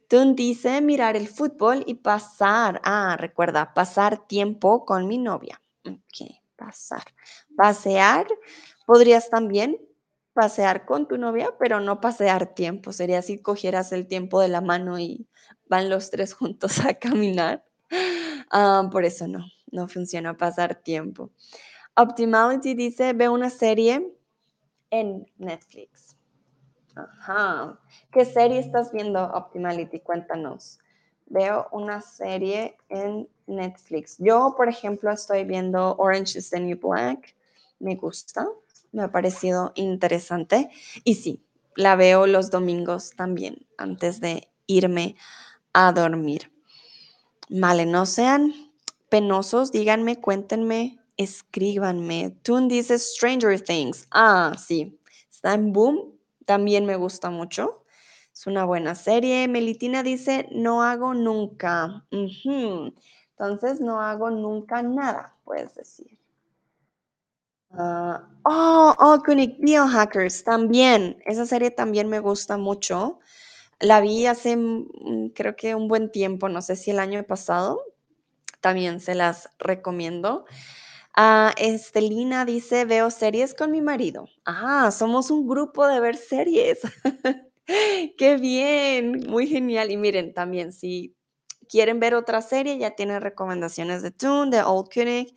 Tun 0.08 0.34
dice 0.34 0.80
mirar 0.80 1.16
el 1.16 1.28
fútbol 1.28 1.84
y 1.86 1.94
pasar, 1.94 2.80
ah, 2.82 3.16
recuerda, 3.18 3.74
pasar 3.74 4.26
tiempo 4.26 4.86
con 4.86 5.06
mi 5.06 5.18
novia. 5.18 5.60
Ok, 5.86 6.30
pasar. 6.56 7.04
Pasear, 7.56 8.26
podrías 8.86 9.28
también 9.28 9.78
pasear 10.32 10.84
con 10.84 11.06
tu 11.08 11.18
novia, 11.18 11.54
pero 11.58 11.80
no 11.80 12.00
pasear 12.00 12.54
tiempo. 12.54 12.92
Sería 12.92 13.22
si 13.22 13.38
cogieras 13.38 13.92
el 13.92 14.06
tiempo 14.06 14.40
de 14.40 14.48
la 14.48 14.60
mano 14.60 14.98
y 14.98 15.28
van 15.66 15.90
los 15.90 16.10
tres 16.10 16.34
juntos 16.34 16.78
a 16.84 16.94
caminar. 16.94 17.64
Ah, 18.50 18.88
por 18.90 19.04
eso 19.04 19.26
no, 19.28 19.44
no 19.70 19.88
funciona 19.88 20.36
pasar 20.36 20.74
tiempo. 20.74 21.30
Optimality 21.96 22.74
dice, 22.74 23.12
ve 23.12 23.28
una 23.28 23.50
serie 23.50 24.14
en 24.90 25.26
Netflix. 25.36 26.16
Ajá. 26.94 27.78
¿Qué 28.10 28.24
serie 28.24 28.58
estás 28.58 28.92
viendo, 28.92 29.22
Optimality? 29.22 30.00
Cuéntanos. 30.00 30.78
Veo 31.26 31.68
una 31.72 32.00
serie 32.02 32.76
en 32.88 33.28
Netflix. 33.46 34.16
Yo, 34.18 34.54
por 34.56 34.68
ejemplo, 34.68 35.10
estoy 35.10 35.44
viendo 35.44 35.96
Orange 35.96 36.38
is 36.38 36.50
the 36.50 36.60
New 36.60 36.78
Black. 36.78 37.34
Me 37.78 37.94
gusta, 37.96 38.46
me 38.92 39.02
ha 39.02 39.10
parecido 39.10 39.72
interesante. 39.74 40.70
Y 41.04 41.14
sí, 41.14 41.42
la 41.74 41.96
veo 41.96 42.26
los 42.26 42.50
domingos 42.50 43.10
también, 43.16 43.66
antes 43.78 44.20
de 44.20 44.48
irme 44.66 45.16
a 45.72 45.92
dormir. 45.92 46.52
Vale, 47.48 47.86
no 47.86 48.06
sean 48.06 48.54
penosos, 49.08 49.72
díganme, 49.72 50.20
cuéntenme, 50.20 50.98
escríbanme. 51.16 52.30
Tune 52.42 52.68
dice 52.68 52.98
Stranger 52.98 53.60
Things. 53.60 54.06
Ah, 54.10 54.54
sí, 54.58 54.98
está 55.30 55.54
en 55.54 55.72
boom 55.72 56.12
también 56.44 56.86
me 56.86 56.96
gusta 56.96 57.30
mucho. 57.30 57.84
Es 58.32 58.46
una 58.46 58.64
buena 58.64 58.94
serie. 58.94 59.48
Melitina 59.48 60.02
dice, 60.02 60.48
no 60.52 60.82
hago 60.82 61.14
nunca. 61.14 62.06
Entonces, 62.10 63.80
no 63.80 64.00
hago 64.00 64.30
nunca 64.30 64.82
nada, 64.82 65.34
puedes 65.44 65.74
decir. 65.74 66.18
Ah, 67.74 68.28
oh, 68.44 68.94
oh, 68.98 69.22
Kunik 69.24 69.58
Biohackers, 69.60 70.44
también. 70.44 71.16
Esa 71.24 71.46
serie 71.46 71.70
también 71.70 72.08
me 72.08 72.20
gusta 72.20 72.58
mucho. 72.58 73.18
La 73.80 74.00
vi 74.00 74.26
hace, 74.26 74.56
mm, 74.56 75.30
creo 75.34 75.56
que 75.56 75.74
un 75.74 75.88
buen 75.88 76.10
tiempo, 76.10 76.48
no 76.48 76.62
sé 76.62 76.76
si 76.76 76.90
el 76.90 76.98
año 77.00 77.22
pasado. 77.24 77.80
También 78.60 79.00
se 79.00 79.14
las 79.14 79.50
recomiendo. 79.58 80.44
Ah, 81.16 81.54
Estelina 81.58 82.44
dice, 82.44 82.84
veo 82.84 83.10
series 83.10 83.54
con 83.54 83.70
mi 83.72 83.82
marido. 83.82 84.28
Ah, 84.46 84.90
somos 84.92 85.30
un 85.30 85.46
grupo 85.48 85.86
de 85.86 86.00
ver 86.00 86.16
series. 86.16 86.80
Qué 88.18 88.36
bien, 88.38 89.26
muy 89.28 89.46
genial. 89.46 89.90
Y 89.90 89.96
miren, 89.96 90.34
también 90.34 90.72
si 90.72 91.14
quieren 91.68 92.00
ver 92.00 92.14
otra 92.14 92.42
serie, 92.42 92.78
ya 92.78 92.92
tienen 92.92 93.20
recomendaciones 93.22 94.02
de 94.02 94.10
Toon, 94.10 94.50
de 94.50 94.62
Old 94.62 94.88
Koenig. 94.92 95.34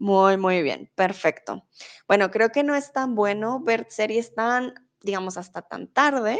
Muy, 0.00 0.36
muy 0.36 0.62
bien, 0.62 0.90
perfecto. 0.94 1.66
Bueno, 2.06 2.30
creo 2.30 2.50
que 2.50 2.62
no 2.62 2.74
es 2.76 2.92
tan 2.92 3.14
bueno 3.16 3.60
ver 3.60 3.86
series 3.90 4.32
tan, 4.34 4.72
digamos, 5.00 5.36
hasta 5.36 5.62
tan 5.62 5.88
tarde, 5.92 6.38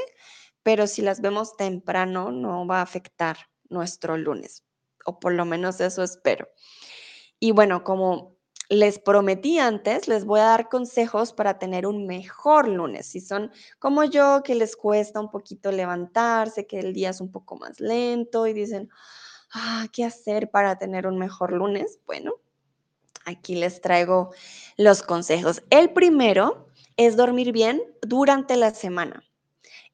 pero 0.62 0.86
si 0.86 1.02
las 1.02 1.20
vemos 1.20 1.56
temprano 1.56 2.30
no 2.30 2.66
va 2.68 2.78
a 2.78 2.82
afectar 2.82 3.36
nuestro 3.68 4.16
lunes, 4.16 4.64
o 5.04 5.18
por 5.18 5.32
lo 5.32 5.44
menos 5.44 5.80
eso 5.80 6.04
espero. 6.04 6.48
Y 7.40 7.52
bueno, 7.52 7.84
como 7.84 8.36
les 8.70 8.98
prometí 9.00 9.58
antes, 9.58 10.08
les 10.08 10.24
voy 10.24 10.40
a 10.40 10.44
dar 10.44 10.68
consejos 10.68 11.32
para 11.32 11.58
tener 11.58 11.86
un 11.86 12.06
mejor 12.06 12.68
lunes. 12.68 13.06
Si 13.08 13.20
son 13.20 13.52
como 13.80 14.04
yo, 14.04 14.42
que 14.44 14.54
les 14.56 14.76
cuesta 14.76 15.20
un 15.20 15.30
poquito 15.30 15.72
levantarse, 15.72 16.66
que 16.66 16.80
el 16.80 16.94
día 16.94 17.10
es 17.10 17.20
un 17.20 17.32
poco 17.32 17.56
más 17.56 17.80
lento 17.80 18.46
y 18.46 18.54
dicen, 18.54 18.90
ah, 19.54 19.86
¿qué 19.92 20.04
hacer 20.04 20.50
para 20.50 20.78
tener 20.78 21.06
un 21.06 21.18
mejor 21.18 21.52
lunes? 21.52 22.00
Bueno, 22.06 22.34
aquí 23.24 23.54
les 23.54 23.80
traigo 23.80 24.32
los 24.76 25.02
consejos. 25.02 25.62
El 25.70 25.92
primero 25.92 26.68
es 26.96 27.16
dormir 27.16 27.52
bien 27.52 27.82
durante 28.02 28.56
la 28.56 28.74
semana. 28.74 29.22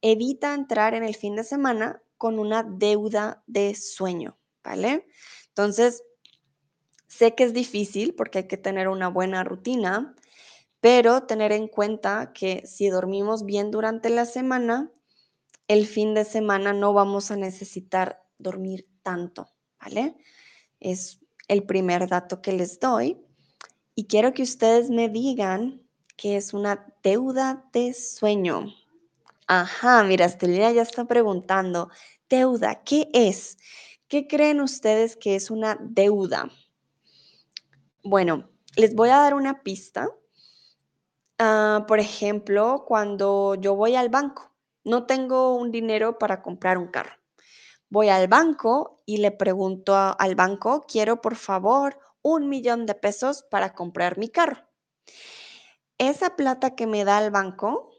Evita 0.02 0.54
entrar 0.54 0.95
en 0.95 1.04
el 1.04 1.14
fin 1.16 1.37
de 1.37 1.45
semana 1.45 2.02
con 2.19 2.38
una 2.38 2.62
deuda 2.62 3.43
de 3.47 3.75
sueño, 3.75 4.38
¿vale? 4.62 5.07
Entonces, 5.49 6.02
Sé 7.14 7.37
que 7.37 7.45
es 7.45 7.52
difícil 7.52 8.16
porque 8.16 8.38
hay 8.38 8.49
que 8.49 8.57
tener 8.57 8.88
una 8.88 9.07
buena 9.07 9.45
rutina, 9.45 10.16
pero 10.81 11.23
tener 11.23 11.52
en 11.52 11.69
cuenta 11.69 12.33
que 12.33 12.66
si 12.66 12.88
dormimos 12.88 13.45
bien 13.45 13.71
durante 13.71 14.11
la 14.11 14.26
semana, 14.26 14.90
el 15.69 15.87
fin 15.87 16.14
de 16.14 16.25
semana 16.25 16.73
no 16.73 16.93
vamos 16.93 17.31
a 17.31 17.37
necesitar 17.37 18.21
dormir 18.38 18.88
tanto, 19.04 19.49
¿vale? 19.81 20.16
Es 20.81 21.24
el 21.48 21.64
primer 21.64 22.08
dato 22.08 22.40
que 22.42 22.52
les 22.52 22.80
doy. 22.80 23.20
Y 23.94 24.06
quiero 24.06 24.32
que 24.32 24.42
ustedes 24.42 24.90
me 24.90 25.08
digan 25.08 25.82
que 26.16 26.36
es 26.36 26.54
una 26.54 26.86
deuda 27.02 27.64
de 27.72 27.92
sueño. 27.94 28.66
Ajá, 29.46 30.02
mira, 30.04 30.24
Estelina 30.24 30.72
ya 30.72 30.82
está 30.82 31.04
preguntando, 31.04 31.90
deuda, 32.30 32.82
¿qué 32.82 33.08
es? 33.12 33.58
¿Qué 34.08 34.26
creen 34.26 34.60
ustedes 34.60 35.16
que 35.16 35.34
es 35.34 35.50
una 35.50 35.76
deuda? 35.80 36.50
Bueno, 38.02 38.48
les 38.76 38.94
voy 38.94 39.10
a 39.10 39.18
dar 39.18 39.34
una 39.34 39.62
pista. 39.62 40.08
Ah, 41.38 41.84
por 41.88 42.00
ejemplo, 42.00 42.84
cuando 42.86 43.54
yo 43.56 43.74
voy 43.74 43.96
al 43.96 44.08
banco, 44.08 44.50
no 44.84 45.06
tengo 45.06 45.56
un 45.56 45.70
dinero 45.70 46.18
para 46.18 46.42
comprar 46.42 46.78
un 46.78 46.88
carro. 46.88 47.24
Voy 47.94 48.08
al 48.08 48.26
banco 48.26 49.04
y 49.06 49.18
le 49.18 49.30
pregunto 49.30 49.94
al 49.94 50.34
banco, 50.34 50.84
quiero 50.88 51.20
por 51.20 51.36
favor 51.36 51.96
un 52.22 52.48
millón 52.48 52.86
de 52.86 52.96
pesos 52.96 53.44
para 53.48 53.72
comprar 53.72 54.18
mi 54.18 54.28
carro. 54.28 54.66
Esa 55.96 56.34
plata 56.34 56.74
que 56.74 56.88
me 56.88 57.04
da 57.04 57.24
el 57.24 57.30
banco 57.30 57.92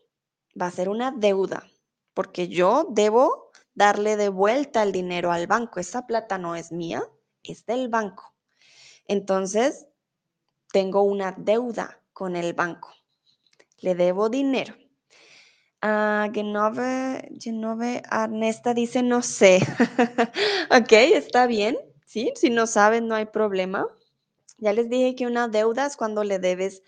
va 0.61 0.65
a 0.65 0.71
ser 0.71 0.89
una 0.89 1.11
deuda, 1.11 1.63
porque 2.13 2.49
yo 2.49 2.87
debo 2.89 3.51
darle 3.73 4.17
de 4.17 4.27
vuelta 4.27 4.83
el 4.83 4.91
dinero 4.91 5.31
al 5.31 5.47
banco. 5.47 5.79
Esa 5.79 6.05
plata 6.05 6.37
no 6.37 6.57
es 6.57 6.73
mía, 6.73 7.01
es 7.41 7.65
del 7.65 7.87
banco. 7.87 8.35
Entonces, 9.07 9.87
tengo 10.73 11.03
una 11.03 11.31
deuda 11.37 12.01
con 12.11 12.35
el 12.35 12.51
banco. 12.53 12.91
Le 13.77 13.95
debo 13.95 14.27
dinero. 14.27 14.75
Uh, 15.85 16.31
Genove, 16.33 17.29
Genove 17.39 18.01
Arnesta 18.09 18.73
dice 18.73 19.03
no 19.03 19.21
sé. 19.21 19.59
ok, 20.71 20.91
está 21.13 21.45
bien. 21.45 21.77
Sí, 22.07 22.33
si 22.35 22.49
no 22.49 22.65
saben, 22.65 23.07
no 23.07 23.13
hay 23.13 23.27
problema. 23.27 23.87
Ya 24.57 24.73
les 24.73 24.89
dije 24.89 25.13
que 25.13 25.27
una 25.27 25.47
deuda 25.47 25.85
es 25.85 25.95
cuando 25.95 26.23
le 26.23 26.39
debes 26.39 26.81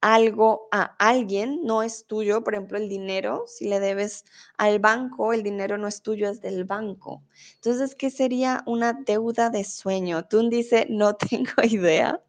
algo 0.00 0.68
a 0.70 0.94
alguien, 1.00 1.62
no 1.64 1.82
es 1.82 2.06
tuyo, 2.06 2.44
por 2.44 2.54
ejemplo, 2.54 2.78
el 2.78 2.88
dinero, 2.88 3.44
si 3.48 3.68
le 3.68 3.80
debes 3.80 4.24
al 4.56 4.78
banco, 4.78 5.32
el 5.32 5.42
dinero 5.42 5.76
no 5.76 5.88
es 5.88 6.02
tuyo, 6.02 6.28
es 6.28 6.40
del 6.40 6.64
banco. 6.64 7.24
Entonces, 7.56 7.96
¿qué 7.96 8.08
sería 8.10 8.62
una 8.66 8.92
deuda 8.92 9.50
de 9.50 9.64
sueño? 9.64 10.28
Tú 10.28 10.48
dice, 10.48 10.86
no 10.90 11.16
tengo 11.16 11.50
idea. 11.64 12.22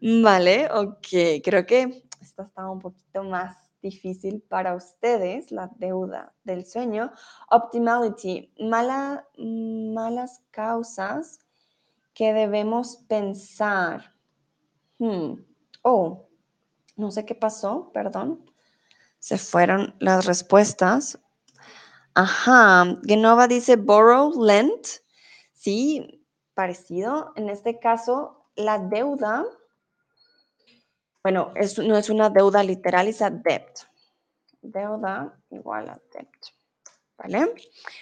Vale, 0.00 0.68
ok, 0.72 1.06
creo 1.44 1.66
que 1.66 2.02
esto 2.22 2.42
está 2.44 2.70
un 2.70 2.80
poquito 2.80 3.22
más 3.24 3.65
difícil 3.90 4.42
para 4.48 4.74
ustedes, 4.74 5.50
la 5.50 5.70
deuda 5.76 6.32
del 6.44 6.64
sueño. 6.66 7.12
Optimality, 7.50 8.52
mala, 8.60 9.26
malas 9.38 10.42
causas 10.50 11.40
que 12.14 12.32
debemos 12.32 12.96
pensar. 13.08 14.14
Hmm. 14.98 15.34
Oh, 15.82 16.28
no 16.96 17.10
sé 17.10 17.24
qué 17.24 17.34
pasó, 17.34 17.90
perdón. 17.92 18.50
Se 19.18 19.38
fueron 19.38 19.94
las 20.00 20.26
respuestas. 20.26 21.18
Ajá, 22.14 22.98
Genova 23.04 23.46
dice 23.46 23.76
borrow, 23.76 24.32
lend. 24.42 24.84
Sí, 25.52 26.24
parecido. 26.54 27.32
En 27.36 27.50
este 27.50 27.78
caso, 27.78 28.46
la 28.56 28.78
deuda, 28.78 29.44
bueno, 31.26 31.52
no 31.78 31.96
es 31.96 32.08
una 32.08 32.30
deuda 32.30 32.62
literal, 32.62 33.08
es 33.08 33.20
a 33.20 33.30
debt. 33.30 33.80
Deuda 34.62 35.36
igual 35.50 35.88
a 35.88 36.00
debt. 36.14 36.28
¿Vale? 37.18 37.52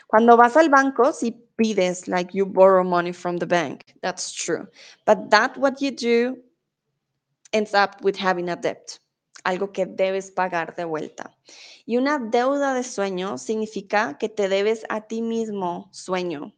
Cuando 0.07 0.37
vas 0.37 0.59
al 0.59 0.69
banco, 0.69 1.11
si 1.11 1.31
pides, 1.57 2.07
like 2.07 2.37
you 2.37 2.45
borrow 2.45 2.85
money 2.85 3.15
from 3.15 3.39
the 3.39 3.47
bank. 3.47 3.81
That's 4.03 4.31
true. 4.31 4.69
But 5.07 5.31
that 5.31 5.57
what 5.57 5.81
you 5.81 5.91
do 5.91 6.37
ends 7.55 7.73
up 7.73 8.03
with 8.03 8.19
having 8.19 8.51
a 8.51 8.57
debt, 8.57 9.01
algo 9.45 9.73
que 9.73 9.87
debes 9.87 10.31
pagar 10.31 10.77
de 10.77 10.85
vuelta. 10.85 11.35
Y 11.87 11.97
una 11.97 12.19
deuda 12.19 12.75
de 12.75 12.83
sueño 12.83 13.39
significa 13.39 14.19
que 14.19 14.29
te 14.29 14.51
debes 14.51 14.85
a 14.91 15.01
ti 15.01 15.23
mismo 15.23 15.89
sueño. 15.93 16.53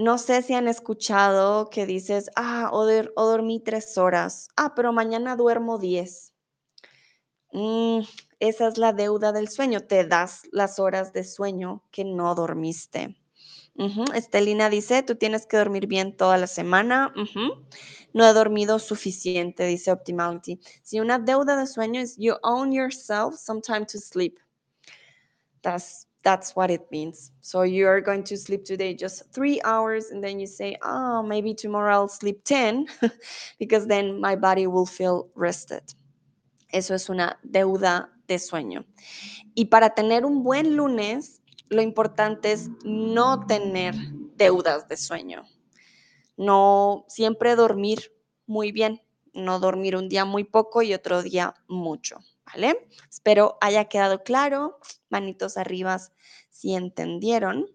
No 0.00 0.16
sé 0.16 0.40
si 0.40 0.54
han 0.54 0.66
escuchado 0.66 1.68
que 1.68 1.84
dices, 1.84 2.30
ah, 2.34 2.70
o, 2.72 2.86
dormí 2.86 3.60
tres 3.60 3.98
horas, 3.98 4.48
ah, 4.56 4.72
pero 4.74 4.94
mañana 4.94 5.36
duermo 5.36 5.76
diez. 5.76 6.32
Mm, 7.52 8.00
esa 8.38 8.68
es 8.68 8.78
la 8.78 8.94
deuda 8.94 9.32
del 9.32 9.50
sueño, 9.50 9.82
te 9.82 10.06
das 10.06 10.48
las 10.52 10.78
horas 10.78 11.12
de 11.12 11.22
sueño 11.22 11.84
que 11.90 12.06
no 12.06 12.34
dormiste. 12.34 13.14
Estelina 14.14 14.70
dice, 14.70 15.02
tú 15.02 15.16
tienes 15.16 15.46
que 15.46 15.58
dormir 15.58 15.86
bien 15.86 16.16
toda 16.16 16.38
la 16.38 16.46
semana. 16.46 17.12
No 18.14 18.26
he 18.26 18.32
dormido 18.32 18.78
suficiente, 18.78 19.66
dice 19.66 19.92
Optimality. 19.92 20.60
Si 20.82 20.98
una 20.98 21.18
deuda 21.18 21.58
de 21.58 21.66
sueño 21.66 22.00
es 22.00 22.16
you 22.16 22.36
own 22.42 22.72
yourself 22.72 23.34
some 23.36 23.60
time 23.60 23.84
to 23.84 23.98
sleep. 23.98 24.38
That's 25.60 26.09
that's 26.22 26.54
what 26.54 26.70
it 26.70 26.86
means. 26.90 27.32
So 27.40 27.62
you 27.62 27.86
are 27.86 28.00
going 28.00 28.24
to 28.24 28.36
sleep 28.36 28.64
today 28.64 28.94
just 28.94 29.32
three 29.32 29.60
hours, 29.64 30.10
and 30.10 30.22
then 30.22 30.38
you 30.38 30.46
say, 30.46 30.76
oh, 30.82 31.22
maybe 31.22 31.54
tomorrow 31.54 31.94
I'll 31.94 32.08
sleep 32.08 32.44
10, 32.44 32.86
because 33.58 33.86
then 33.86 34.20
my 34.20 34.36
body 34.36 34.66
will 34.66 34.86
feel 34.86 35.28
rested. 35.34 35.82
Eso 36.72 36.94
es 36.94 37.08
una 37.08 37.38
deuda 37.42 38.08
de 38.28 38.38
sueño. 38.38 38.84
Y 39.54 39.66
para 39.66 39.90
tener 39.90 40.24
un 40.24 40.44
buen 40.44 40.76
lunes, 40.76 41.40
lo 41.68 41.82
importante 41.82 42.52
es 42.52 42.68
no 42.84 43.46
tener 43.46 43.94
deudas 44.36 44.88
de 44.88 44.96
sueño, 44.96 45.44
no 46.36 47.04
siempre 47.08 47.54
dormir 47.56 48.12
muy 48.46 48.72
bien, 48.72 49.00
no 49.32 49.60
dormir 49.60 49.96
un 49.96 50.08
día 50.08 50.24
muy 50.24 50.44
poco 50.44 50.82
y 50.82 50.94
otro 50.94 51.22
día 51.22 51.54
mucho, 51.68 52.18
¿vale? 52.52 52.88
Espero 53.08 53.58
haya 53.60 53.86
quedado 53.86 54.22
claro, 54.22 54.78
manitos 55.08 55.56
arriba 55.56 55.98
si 56.50 56.74
entendieron. 56.74 57.66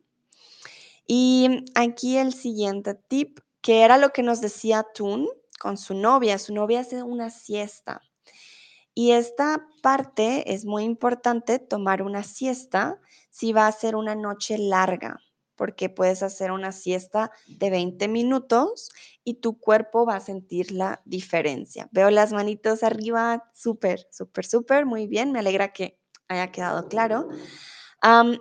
Y 1.07 1.65
aquí 1.75 2.17
el 2.17 2.33
siguiente 2.33 2.95
tip, 2.95 3.39
que 3.61 3.83
era 3.83 3.97
lo 3.97 4.09
que 4.11 4.23
nos 4.23 4.41
decía 4.41 4.85
Tun 4.93 5.27
con 5.59 5.77
su 5.77 5.93
novia. 5.93 6.37
Su 6.39 6.53
novia 6.53 6.81
hace 6.81 7.03
una 7.03 7.29
siesta. 7.29 8.01
Y 8.93 9.11
esta 9.11 9.67
parte 9.81 10.53
es 10.53 10.65
muy 10.65 10.83
importante, 10.83 11.59
tomar 11.59 12.01
una 12.01 12.23
siesta 12.23 12.99
si 13.29 13.51
va 13.51 13.67
a 13.67 13.71
ser 13.71 13.97
una 13.97 14.15
noche 14.15 14.57
larga, 14.57 15.19
porque 15.55 15.89
puedes 15.89 16.23
hacer 16.23 16.51
una 16.51 16.71
siesta 16.71 17.31
de 17.47 17.69
20 17.69 18.07
minutos 18.07 18.89
y 19.23 19.35
tu 19.35 19.59
cuerpo 19.59 20.05
va 20.05 20.17
a 20.17 20.21
sentir 20.21 20.71
la 20.71 21.01
diferencia. 21.05 21.89
Veo 21.91 22.09
las 22.11 22.33
manitos 22.33 22.83
arriba, 22.83 23.49
súper, 23.53 24.07
súper, 24.11 24.45
súper, 24.45 24.85
muy 24.85 25.07
bien, 25.07 25.31
me 25.31 25.39
alegra 25.39 25.73
que 25.73 25.99
haya 26.27 26.51
quedado 26.51 26.87
claro. 26.87 27.29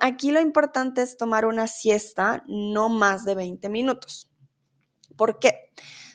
aquí 0.00 0.30
lo 0.30 0.40
importante 0.40 1.02
es 1.02 1.16
tomar 1.16 1.46
una 1.46 1.66
siesta 1.66 2.44
no 2.46 2.88
más 2.88 3.24
de 3.24 3.34
20 3.34 3.68
minutos. 3.68 4.30
¿Por 5.16 5.38
qué? 5.38 5.72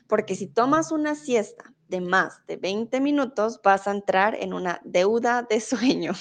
Porque 0.07 0.35
si 0.35 0.47
tomas 0.47 0.91
una 0.91 1.15
siesta 1.15 1.73
de 1.87 2.01
más 2.01 2.45
de 2.45 2.57
20 2.57 2.99
minutos, 2.99 3.59
vas 3.63 3.87
a 3.87 3.91
entrar 3.91 4.35
en 4.35 4.53
una 4.53 4.81
deuda 4.83 5.43
de 5.49 5.59
sueño. 5.61 6.13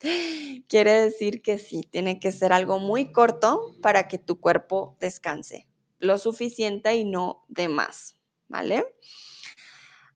Quiere 0.00 0.92
decir 1.02 1.42
que 1.42 1.58
sí, 1.58 1.82
tiene 1.82 2.18
que 2.20 2.32
ser 2.32 2.52
algo 2.52 2.78
muy 2.78 3.12
corto 3.12 3.76
para 3.82 4.08
que 4.08 4.18
tu 4.18 4.40
cuerpo 4.40 4.96
descanse, 4.98 5.66
lo 5.98 6.16
suficiente 6.16 6.94
y 6.96 7.04
no 7.04 7.44
de 7.48 7.68
más, 7.68 8.16
¿vale? 8.48 8.86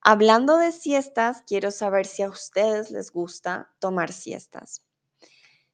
Hablando 0.00 0.56
de 0.56 0.72
siestas, 0.72 1.42
quiero 1.46 1.70
saber 1.70 2.06
si 2.06 2.22
a 2.22 2.30
ustedes 2.30 2.90
les 2.90 3.10
gusta 3.10 3.74
tomar 3.78 4.12
siestas. 4.12 4.82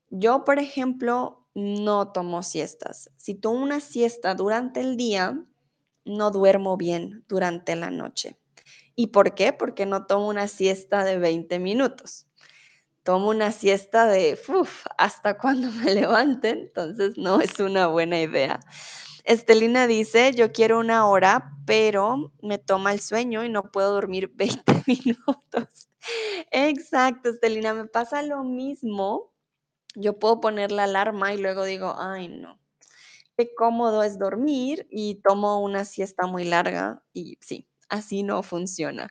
Yo, 0.09 0.45
por 0.45 0.59
ejemplo, 0.59 1.47
no 1.55 2.11
tomo 2.11 2.43
siestas. 2.43 3.11
Si 3.17 3.35
tomo 3.35 3.63
una 3.63 3.81
siesta 3.81 4.35
durante 4.35 4.81
el 4.81 4.97
día, 4.97 5.45
no 6.05 6.31
duermo 6.33 6.77
bien 6.77 7.25
durante 7.29 7.77
la 7.77 7.91
noche. 7.91 8.39
¿Y 8.97 9.09
por 9.09 9.35
qué? 9.35 9.53
Porque 9.53 9.87
no 9.87 10.07
tomo 10.07 10.29
una 10.29 10.49
siesta 10.49 11.05
de 11.05 11.19
20 11.19 11.61
minutos 11.61 12.27
tomo 13.11 13.31
una 13.31 13.51
siesta 13.51 14.07
de 14.07 14.39
hasta 14.97 15.37
cuando 15.37 15.69
me 15.73 15.93
levante, 15.95 16.51
entonces 16.51 17.19
no 17.19 17.41
es 17.41 17.59
una 17.59 17.89
buena 17.89 18.21
idea. 18.21 18.61
Estelina 19.25 19.89
dice, 19.89 20.33
yo 20.33 20.53
quiero 20.53 20.79
una 20.79 21.09
hora, 21.09 21.57
pero 21.67 22.33
me 22.41 22.59
toma 22.59 22.93
el 22.93 23.01
sueño 23.01 23.45
y 23.45 23.49
no 23.49 23.65
puedo 23.73 23.93
dormir 23.95 24.31
20 24.37 24.85
minutos. 24.87 25.89
Exacto, 26.53 27.31
Estelina, 27.31 27.75
me 27.75 27.87
pasa 27.87 28.23
lo 28.23 28.45
mismo. 28.45 29.33
Yo 29.97 30.17
puedo 30.21 30.41
poner 30.41 30.71
la 30.71 30.85
alarma 30.85 31.35
y 31.35 31.39
luego 31.39 31.65
digo, 31.65 31.97
ay 31.99 32.29
no, 32.29 32.61
qué 33.39 33.55
cómodo 33.57 34.05
es 34.05 34.21
dormir 34.21 34.87
y 34.91 35.17
tomo 35.17 35.61
una 35.63 35.85
siesta 35.85 36.29
muy 36.29 36.45
larga 36.45 37.03
y 37.15 37.39
sí, 37.41 37.70
así 37.91 38.23
no 38.23 38.43
funciona. 38.43 39.11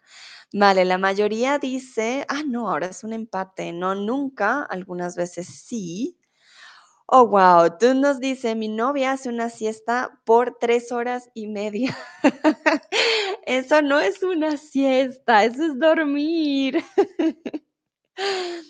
Vale, 0.54 0.86
la 0.86 0.98
mayoría 0.98 1.60
dice, 1.60 2.26
ah, 2.30 2.44
no, 2.46 2.70
ahora 2.70 2.88
es 2.88 3.04
un 3.04 3.14
empate. 3.14 3.72
No, 3.74 3.96
nunca, 3.96 4.64
algunas 4.64 5.16
veces 5.16 5.48
sí. 5.48 6.18
Oh, 7.08 7.28
wow, 7.28 7.76
tú 7.80 7.96
nos 7.96 8.20
dice, 8.20 8.54
mi 8.56 8.68
novia 8.68 9.14
hace 9.14 9.30
una 9.30 9.50
siesta 9.50 10.20
por 10.26 10.58
tres 10.60 10.92
horas 10.92 11.30
y 11.34 11.48
media. 11.48 11.98
eso 13.48 13.82
no 13.82 14.00
es 14.00 14.22
una 14.22 14.58
siesta, 14.58 15.44
eso 15.44 15.66
es 15.66 15.80
dormir. 15.80 16.84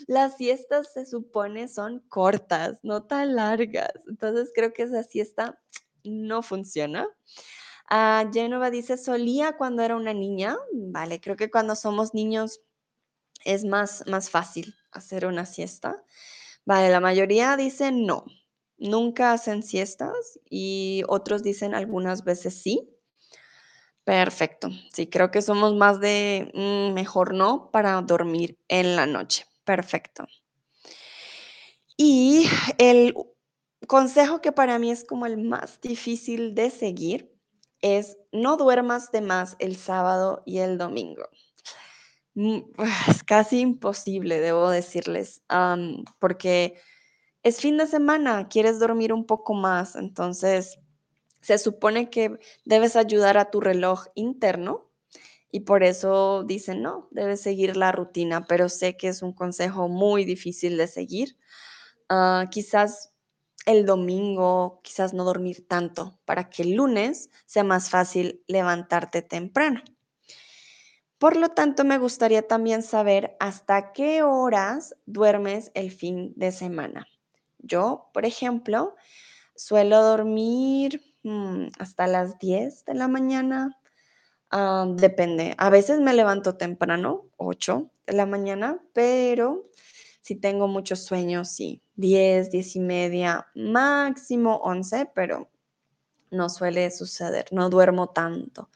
Las 0.08 0.38
siestas 0.38 0.94
se 0.94 1.06
supone 1.06 1.68
son 1.68 2.00
cortas, 2.08 2.78
no 2.84 3.04
tan 3.04 3.36
largas. 3.36 3.92
Entonces 4.08 4.52
creo 4.56 4.74
que 4.74 4.84
esa 4.84 5.04
siesta 5.04 5.60
no 6.04 6.42
funciona. 6.42 7.08
Uh, 7.92 8.32
Genova 8.32 8.70
dice, 8.70 8.98
solía 8.98 9.54
cuando 9.58 9.82
era 9.82 9.96
una 9.96 10.14
niña. 10.14 10.58
Vale, 10.74 11.20
creo 11.20 11.36
que 11.36 11.50
cuando 11.50 11.76
somos 11.76 12.14
niños 12.14 12.62
es 13.46 13.66
más, 13.66 14.04
más 14.08 14.30
fácil 14.30 14.76
hacer 14.92 15.26
una 15.26 15.46
siesta. 15.46 16.04
Vale, 16.66 16.90
la 16.90 17.00
mayoría 17.00 17.58
dicen 17.58 18.06
no, 18.06 18.26
nunca 18.78 19.34
hacen 19.34 19.64
siestas 19.64 20.40
y 20.50 21.04
otros 21.08 21.44
dicen 21.44 21.74
algunas 21.74 22.24
veces 22.24 22.62
sí. 22.62 22.90
Perfecto. 24.04 24.70
Sí, 24.94 25.08
creo 25.08 25.32
que 25.32 25.42
somos 25.42 25.76
más 25.76 26.00
de 26.00 26.52
mm, 26.54 26.94
mejor 26.94 27.34
no 27.34 27.70
para 27.72 28.02
dormir 28.02 28.58
en 28.68 28.96
la 28.96 29.06
noche. 29.06 29.46
Perfecto. 29.64 30.28
Y 31.98 32.48
el 32.78 33.14
consejo 33.88 34.42
que 34.42 34.52
para 34.52 34.80
mí 34.80 34.92
es 34.92 35.04
como 35.04 35.26
el 35.26 35.38
más 35.38 35.82
difícil 35.82 36.56
de 36.56 36.70
seguir 36.72 37.39
es 37.82 38.18
no 38.32 38.58
duermas 38.58 39.12
de 39.12 39.22
más 39.22 39.56
el 39.60 39.76
sábado 39.76 40.44
y 40.46 40.60
el 40.60 40.78
domingo. 40.78 41.24
Mm, 42.36 42.60
es 43.10 43.24
casi 43.24 43.60
imposible, 43.60 44.40
debo 44.40 44.70
decirles, 44.70 45.42
porque 46.20 46.76
es 47.44 47.60
fin 47.60 47.78
de 47.78 47.88
semana, 47.88 48.48
quieres 48.50 48.80
dormir 48.80 49.14
un 49.14 49.26
poco 49.26 49.54
más, 49.54 49.96
entonces 49.96 50.80
se 51.42 51.58
supone 51.58 52.10
que 52.10 52.38
debes 52.66 52.96
ayudar 52.96 53.38
a 53.38 53.50
tu 53.50 53.62
reloj 53.62 54.08
interno 54.16 54.90
y 55.52 55.62
por 55.62 55.84
eso 55.84 56.44
dicen, 56.44 56.82
no, 56.82 57.08
debes 57.12 57.42
seguir 57.42 57.76
la 57.76 57.92
rutina, 57.92 58.46
pero 58.46 58.70
sé 58.70 58.98
que 58.98 59.08
es 59.08 59.22
un 59.22 59.34
consejo 59.34 59.88
muy 59.88 60.26
difícil 60.26 60.78
de 60.78 60.88
seguir. 60.88 61.38
Ah, 62.08 62.48
quizás 62.52 63.14
el 63.66 63.86
domingo, 63.86 64.80
quizás 64.84 65.14
no 65.14 65.24
dormir 65.24 65.68
tanto 65.68 66.20
para 66.26 66.50
que 66.50 66.64
el 66.64 66.74
lunes 66.74 67.30
sea 67.46 67.64
más 67.64 67.90
fácil 67.90 68.44
levantarte 68.48 69.22
temprano. 69.22 69.82
Por 71.18 71.36
lo 71.36 71.50
tanto, 71.50 71.84
me 71.84 71.98
gustaría 71.98 72.48
también 72.48 72.82
saber 72.82 73.36
hasta 73.40 73.92
qué 73.92 74.24
horas 74.24 74.96
duermes 75.06 75.70
el 75.74 75.92
fin 75.92 76.34
de 76.38 76.54
semana. 76.54 77.08
Yo, 77.58 78.10
por 78.14 78.26
ejemplo, 78.26 78.96
suelo 79.54 80.02
dormir 80.02 81.02
mm, 81.24 81.68
hasta 81.78 82.08
las 82.08 82.40
10 82.40 82.86
de 82.86 82.94
la 82.94 83.10
mañana. 83.10 83.78
Ah, 84.50 84.88
depende. 84.88 85.56
A 85.58 85.70
veces 85.70 86.00
me 86.00 86.14
levanto 86.14 86.56
temprano, 86.56 87.26
8 87.36 87.92
de 88.08 88.14
la 88.14 88.26
mañana, 88.26 88.80
pero 88.94 89.70
si 90.30 90.36
tengo 90.36 90.68
muchos 90.68 91.06
sueños, 91.06 91.50
sí, 91.50 91.82
10, 91.96 92.52
10 92.52 92.76
y 92.76 92.80
media, 92.80 93.48
máximo 93.56 94.58
11, 94.58 95.10
pero 95.16 95.50
no 96.30 96.50
suele 96.50 96.92
suceder, 96.92 97.48
no 97.50 97.72
duermo 97.72 98.10
tanto 98.10 98.70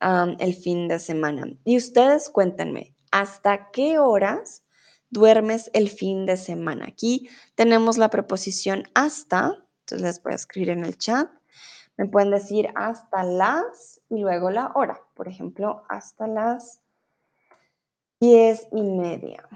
el 0.00 0.52
fin 0.52 0.88
de 0.88 0.98
semana. 0.98 1.46
Y 1.62 1.76
ustedes 1.76 2.28
cuéntenme, 2.28 2.96
¿hasta 3.12 3.70
qué 3.70 4.00
horas 4.00 4.64
duermes 5.10 5.70
el 5.74 5.90
fin 5.90 6.26
de 6.26 6.36
semana? 6.36 6.86
Aquí 6.88 7.30
tenemos 7.54 7.96
la 7.96 8.10
preposición 8.10 8.82
hasta, 8.92 9.64
entonces 9.82 10.02
les 10.02 10.22
voy 10.24 10.32
a 10.32 10.34
escribir 10.34 10.70
en 10.70 10.84
el 10.84 10.98
chat. 10.98 11.30
Me 11.98 12.08
pueden 12.08 12.32
decir 12.32 12.68
hasta 12.74 13.22
las 13.22 14.00
y 14.08 14.18
luego 14.18 14.50
la 14.50 14.72
hora. 14.74 15.00
Por 15.14 15.28
ejemplo, 15.28 15.84
hasta 15.88 16.26
las 16.26 16.80
diez 18.18 18.66
y 18.72 18.82
media. 18.82 19.48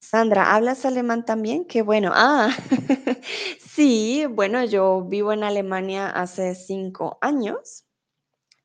Sandra, 0.00 0.54
¿hablas 0.54 0.84
alemán 0.84 1.24
también? 1.24 1.64
Qué 1.66 1.82
bueno. 1.82 2.12
Ah, 2.14 2.50
sí, 3.60 4.26
bueno, 4.30 4.64
yo 4.64 5.02
vivo 5.04 5.32
en 5.32 5.44
Alemania 5.44 6.08
hace 6.10 6.54
cinco 6.54 7.18
años. 7.20 7.84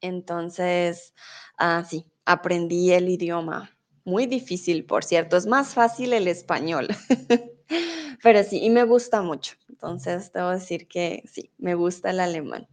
Entonces, 0.02 1.14
ah, 1.58 1.84
sí, 1.90 2.06
aprendí 2.26 2.92
el 2.94 3.10
idioma. 3.10 3.72
Muy 4.06 4.28
difícil, 4.28 4.86
por 4.86 5.04
cierto. 5.06 5.38
Es 5.38 5.48
más 5.48 5.74
fácil 5.76 6.14
el 6.14 6.28
español. 6.28 6.90
Pero 8.24 8.44
sí, 8.44 8.60
y 8.64 8.70
me 8.70 8.84
gusta 8.86 9.22
mucho. 9.22 9.56
Entonces, 9.70 10.32
debo 10.34 10.52
decir 10.52 10.88
que 10.88 11.24
sí, 11.32 11.52
me 11.58 11.76
gusta 11.76 12.12
el 12.12 12.20
alemán. 12.22 12.68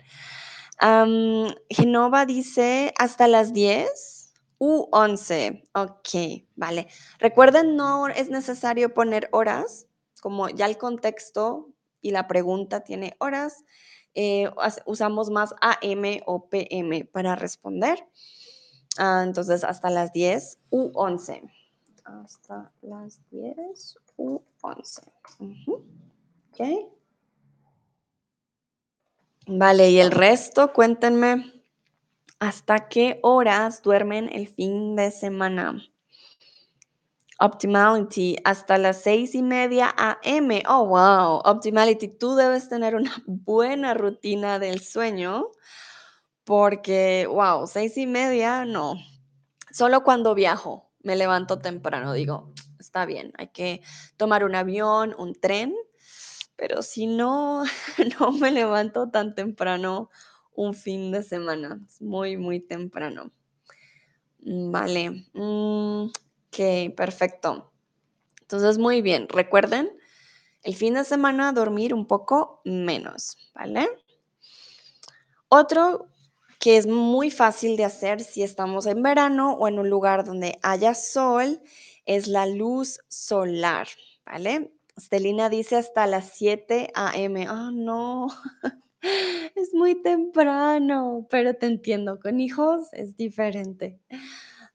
Genova 1.69 2.27
dice 2.27 2.93
hasta 2.99 3.29
las 3.29 3.53
10. 3.53 4.20
U11, 4.61 5.67
ok, 5.75 6.45
vale. 6.55 6.87
Recuerden, 7.19 7.77
no 7.77 8.09
es 8.09 8.29
necesario 8.29 8.93
poner 8.93 9.29
horas, 9.33 9.87
como 10.21 10.51
ya 10.51 10.67
el 10.67 10.77
contexto 10.77 11.71
y 12.03 12.11
la 12.11 12.29
pregunta 12.29 12.81
tiene 12.81 13.17
horas, 13.21 13.65
eh, 14.15 14.51
usamos 14.85 15.31
más 15.31 15.55
AM 15.61 16.23
o 16.27 16.49
PM 16.49 17.07
para 17.07 17.37
responder. 17.37 18.07
Ah, 18.99 19.23
entonces, 19.25 19.65
hasta 19.65 19.89
las 19.89 20.13
10 20.13 20.59
U11. 20.71 21.51
Hasta 22.05 22.71
las 22.83 23.19
10 23.31 23.97
U11. 24.19 25.03
Ok. 26.53 26.91
Vale, 29.47 29.91
y 29.91 30.01
el 30.01 30.11
resto, 30.11 30.73
cuéntenme. 30.73 31.60
¿Hasta 32.41 32.89
qué 32.89 33.21
horas 33.23 33.83
duermen 33.83 34.31
el 34.33 34.49
fin 34.49 34.97
de 34.97 35.11
semana? 35.11 35.79
Optimality, 37.39 38.39
hasta 38.45 38.79
las 38.79 39.03
seis 39.03 39.35
y 39.35 39.43
media 39.43 39.95
a.m. 39.95 40.63
Oh, 40.67 40.87
wow. 40.87 41.43
Optimality, 41.45 42.09
tú 42.09 42.37
debes 42.37 42.71
tener 42.71 42.95
una 42.95 43.13
buena 43.27 43.93
rutina 43.93 44.59
del 44.59 44.81
sueño 44.81 45.49
porque, 46.45 47.27
wow, 47.29 47.67
seis 47.67 47.99
y 47.99 48.07
media, 48.07 48.65
no. 48.65 48.95
Solo 49.71 50.03
cuando 50.03 50.35
viajo 50.35 50.91
me 51.03 51.17
levanto 51.17 51.59
temprano, 51.59 52.15
digo, 52.15 52.55
está 52.79 53.05
bien, 53.05 53.35
hay 53.37 53.49
que 53.49 53.83
tomar 54.17 54.45
un 54.45 54.55
avión, 54.55 55.15
un 55.19 55.35
tren, 55.35 55.75
pero 56.57 56.81
si 56.81 57.07
no, 57.07 57.65
no 58.19 58.33
me 58.33 58.51
levanto 58.51 59.11
tan 59.11 59.35
temprano 59.35 60.09
un 60.55 60.75
fin 60.75 61.13
de 61.13 61.23
semana. 61.23 61.81
muy, 62.01 62.37
muy 62.37 62.61
temprano. 62.61 63.31
Mm, 64.41 64.71
vale. 64.71 65.11
Mm, 65.35 66.07
ok, 66.07 66.95
perfecto. 66.97 67.73
Entonces, 68.43 68.79
muy 68.79 69.03
bien. 69.03 69.29
Recuerden, 69.29 69.91
el 70.63 70.75
fin 70.75 70.95
de 70.95 71.05
semana 71.05 71.53
dormir 71.53 71.95
un 71.95 72.07
poco 72.07 72.61
menos, 72.65 73.37
¿vale? 73.55 73.89
Otro 75.49 76.09
que 76.59 76.77
es 76.77 76.87
muy 76.87 77.31
fácil 77.31 77.77
de 77.77 77.87
hacer 77.87 78.23
si 78.23 78.43
estamos 78.43 78.87
en 78.87 79.03
verano 79.03 79.55
o 79.55 79.67
en 79.67 79.79
un 79.79 79.89
lugar 79.89 80.25
donde 80.25 80.59
haya 80.63 80.95
sol 80.95 81.61
es 82.05 82.27
la 82.27 82.47
luz 82.47 83.01
solar, 83.09 83.89
¿vale? 84.27 84.71
Estelina 84.97 85.49
dice 85.49 85.77
hasta 85.77 86.07
las 86.07 86.33
7 86.35 86.91
a.m. 86.95 87.47
Ah, 87.49 87.71
no. 87.73 88.29
Es 89.03 89.73
muy 89.75 90.03
temprano, 90.03 91.27
pero 91.31 91.55
te 91.55 91.67
entiendo, 91.67 92.19
con 92.21 92.41
hijos 92.41 92.89
es 92.93 93.17
diferente. 93.17 93.99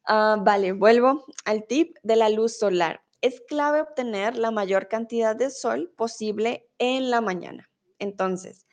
Ah, 0.05 0.37
vale, 0.39 0.73
vuelvo 0.73 1.25
al 1.45 1.65
tip 1.65 1.95
de 2.03 2.15
la 2.15 2.29
luz 2.29 2.57
solar. 2.57 3.01
Es 3.21 3.41
clave 3.47 3.81
obtener 3.81 4.37
la 4.37 4.51
mayor 4.51 4.87
cantidad 4.87 5.35
de 5.35 5.49
sol 5.49 5.91
posible 5.95 6.67
en 6.77 7.09
la 7.09 7.21
mañana. 7.21 7.69
Entonces, 7.99 8.65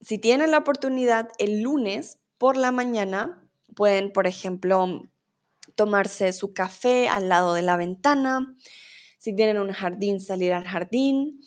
si 0.00 0.18
tienen 0.18 0.50
la 0.50 0.58
oportunidad 0.58 1.28
el 1.38 1.62
lunes 1.62 2.18
por 2.38 2.56
la 2.56 2.72
mañana, 2.72 3.48
pueden, 3.74 4.12
por 4.12 4.26
ejemplo, 4.26 5.08
tomarse 5.74 6.32
su 6.32 6.52
café 6.52 7.08
al 7.08 7.28
lado 7.28 7.54
de 7.54 7.62
la 7.62 7.76
ventana. 7.76 8.54
Si 9.18 9.34
tienen 9.34 9.58
un 9.58 9.72
jardín, 9.72 10.20
salir 10.20 10.52
al 10.52 10.64
jardín. 10.64 11.40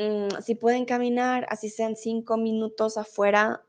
Mm, 0.00 0.40
si 0.42 0.54
pueden 0.54 0.86
caminar, 0.86 1.46
así 1.50 1.68
sean 1.68 1.94
cinco 1.94 2.38
minutos 2.38 2.96
afuera, 2.96 3.62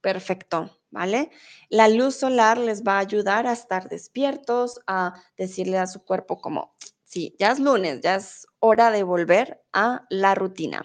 perfecto, 0.00 0.76
¿vale? 0.90 1.30
La 1.68 1.86
luz 1.86 2.16
solar 2.16 2.58
les 2.58 2.82
va 2.82 2.96
a 2.96 2.98
ayudar 2.98 3.46
a 3.46 3.52
estar 3.52 3.88
despiertos, 3.88 4.80
a 4.88 5.14
decirle 5.36 5.78
a 5.78 5.86
su 5.86 6.02
cuerpo 6.04 6.40
como, 6.40 6.74
sí, 7.04 7.36
ya 7.38 7.52
es 7.52 7.60
lunes, 7.60 8.00
ya 8.00 8.16
es 8.16 8.48
hora 8.58 8.90
de 8.90 9.04
volver 9.04 9.62
a 9.72 10.06
la 10.10 10.34
rutina. 10.34 10.84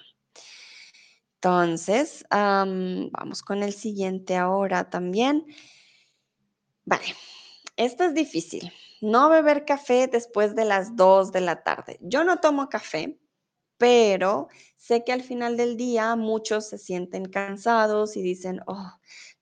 Entonces, 1.42 2.24
vamos 2.30 3.42
con 3.42 3.64
el 3.64 3.74
siguiente 3.74 4.36
ahora 4.36 4.92
también. 4.92 5.48
Vale, 6.84 7.16
esto 7.76 8.04
es 8.04 8.14
difícil. 8.14 8.72
No 9.02 9.30
beber 9.30 9.66
café 9.66 10.08
después 10.08 10.56
de 10.56 10.66
las 10.66 10.96
2 10.96 11.32
de 11.32 11.42
la 11.42 11.64
tarde. 11.64 11.98
Yo 12.02 12.24
no 12.24 12.40
tomo 12.40 12.70
café, 12.70 13.20
pero 13.78 14.48
sé 14.86 15.04
que 15.04 15.12
al 15.12 15.24
final 15.24 15.58
del 15.58 15.78
día 15.78 16.16
muchos 16.16 16.70
se 16.70 16.78
sienten 16.78 17.26
cansados 17.26 18.16
y 18.18 18.22
dicen, 18.22 18.62
oh, 18.68 18.92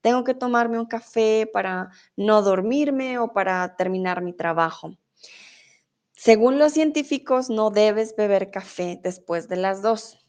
tengo 0.00 0.24
que 0.24 0.32
tomarme 0.32 0.78
un 0.78 0.86
café 0.86 1.46
para 1.52 1.90
no 2.16 2.40
dormirme 2.40 3.18
o 3.18 3.34
para 3.34 3.76
terminar 3.76 4.22
mi 4.22 4.32
trabajo. 4.32 4.96
Según 6.16 6.58
los 6.58 6.72
científicos, 6.72 7.50
no 7.50 7.70
debes 7.70 8.16
beber 8.16 8.50
café 8.50 8.98
después 9.02 9.46
de 9.46 9.56
las 9.56 9.82
dos, 9.82 10.26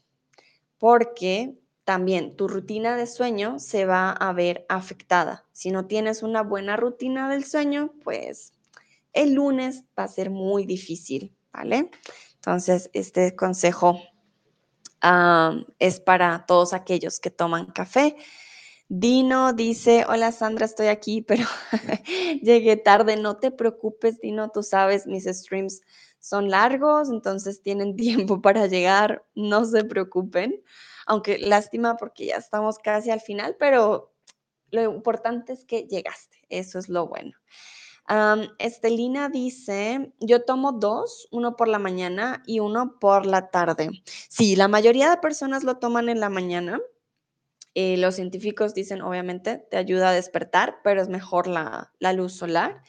porque 0.76 1.58
también 1.84 2.36
tu 2.36 2.46
rutina 2.46 2.94
de 2.94 3.06
sueño 3.06 3.58
se 3.58 3.86
va 3.86 4.10
a 4.10 4.34
ver 4.34 4.66
afectada. 4.68 5.46
Si 5.52 5.70
no 5.70 5.86
tienes 5.86 6.22
una 6.22 6.42
buena 6.42 6.76
rutina 6.76 7.30
del 7.30 7.46
sueño, 7.46 7.94
pues 8.04 8.52
el 9.14 9.32
lunes 9.32 9.84
va 9.98 10.04
a 10.04 10.08
ser 10.08 10.28
muy 10.28 10.66
difícil, 10.66 11.34
¿vale? 11.54 11.90
Entonces, 12.34 12.90
este 12.92 13.34
consejo 13.34 13.98
es 15.78 16.00
para 16.00 16.46
todos 16.46 16.72
aquellos 16.72 17.20
que 17.20 17.30
toman 17.30 17.66
café. 17.66 18.16
Dino 18.88 19.52
dice, 19.52 20.04
hola 20.08 20.30
Sandra, 20.30 20.64
estoy 20.64 20.86
aquí, 20.86 21.20
pero 21.20 21.44
llegué 22.42 22.76
tarde. 22.76 23.16
No 23.16 23.36
te 23.36 23.50
preocupes, 23.50 24.20
Dino, 24.20 24.50
tú 24.50 24.62
sabes, 24.62 25.06
mis 25.06 25.24
streams 25.24 25.80
son 26.20 26.50
largos, 26.50 27.08
entonces 27.08 27.62
tienen 27.62 27.96
tiempo 27.96 28.40
para 28.40 28.66
llegar, 28.66 29.24
no 29.34 29.64
se 29.64 29.84
preocupen. 29.84 30.62
Aunque 31.06 31.38
lástima 31.38 31.96
porque 31.96 32.26
ya 32.26 32.36
estamos 32.36 32.78
casi 32.78 33.10
al 33.10 33.20
final, 33.20 33.56
pero 33.58 34.12
lo 34.70 34.82
importante 34.82 35.52
es 35.52 35.64
que 35.64 35.82
llegaste, 35.82 36.38
eso 36.48 36.78
es 36.78 36.88
lo 36.88 37.06
bueno. 37.06 37.32
Estelina 38.58 39.28
dice, 39.28 40.12
yo 40.20 40.44
tomo 40.44 40.72
dos, 40.72 41.28
uno 41.32 41.56
por 41.56 41.68
la 41.68 41.78
mañana 41.78 42.42
y 42.46 42.60
uno 42.60 42.98
por 43.00 43.26
la 43.26 43.50
tarde. 43.50 43.90
Sí, 44.28 44.54
la 44.54 44.68
mayoría 44.68 45.10
de 45.10 45.16
personas 45.16 45.64
lo 45.64 45.78
toman 45.78 46.08
en 46.08 46.20
la 46.20 46.28
mañana. 46.28 46.80
Eh, 47.74 47.96
los 47.96 48.14
científicos 48.14 48.74
dicen, 48.74 49.02
obviamente, 49.02 49.66
te 49.70 49.76
ayuda 49.76 50.10
a 50.10 50.12
despertar, 50.12 50.76
pero 50.84 51.02
es 51.02 51.08
mejor 51.08 51.46
la, 51.48 51.92
la 51.98 52.12
luz 52.12 52.34
solar. 52.34 52.82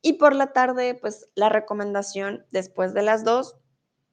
Y 0.00 0.14
por 0.14 0.34
la 0.34 0.52
tarde, 0.52 0.94
pues 0.94 1.28
la 1.34 1.48
recomendación 1.48 2.46
después 2.50 2.94
de 2.94 3.02
las 3.02 3.24
dos, 3.24 3.56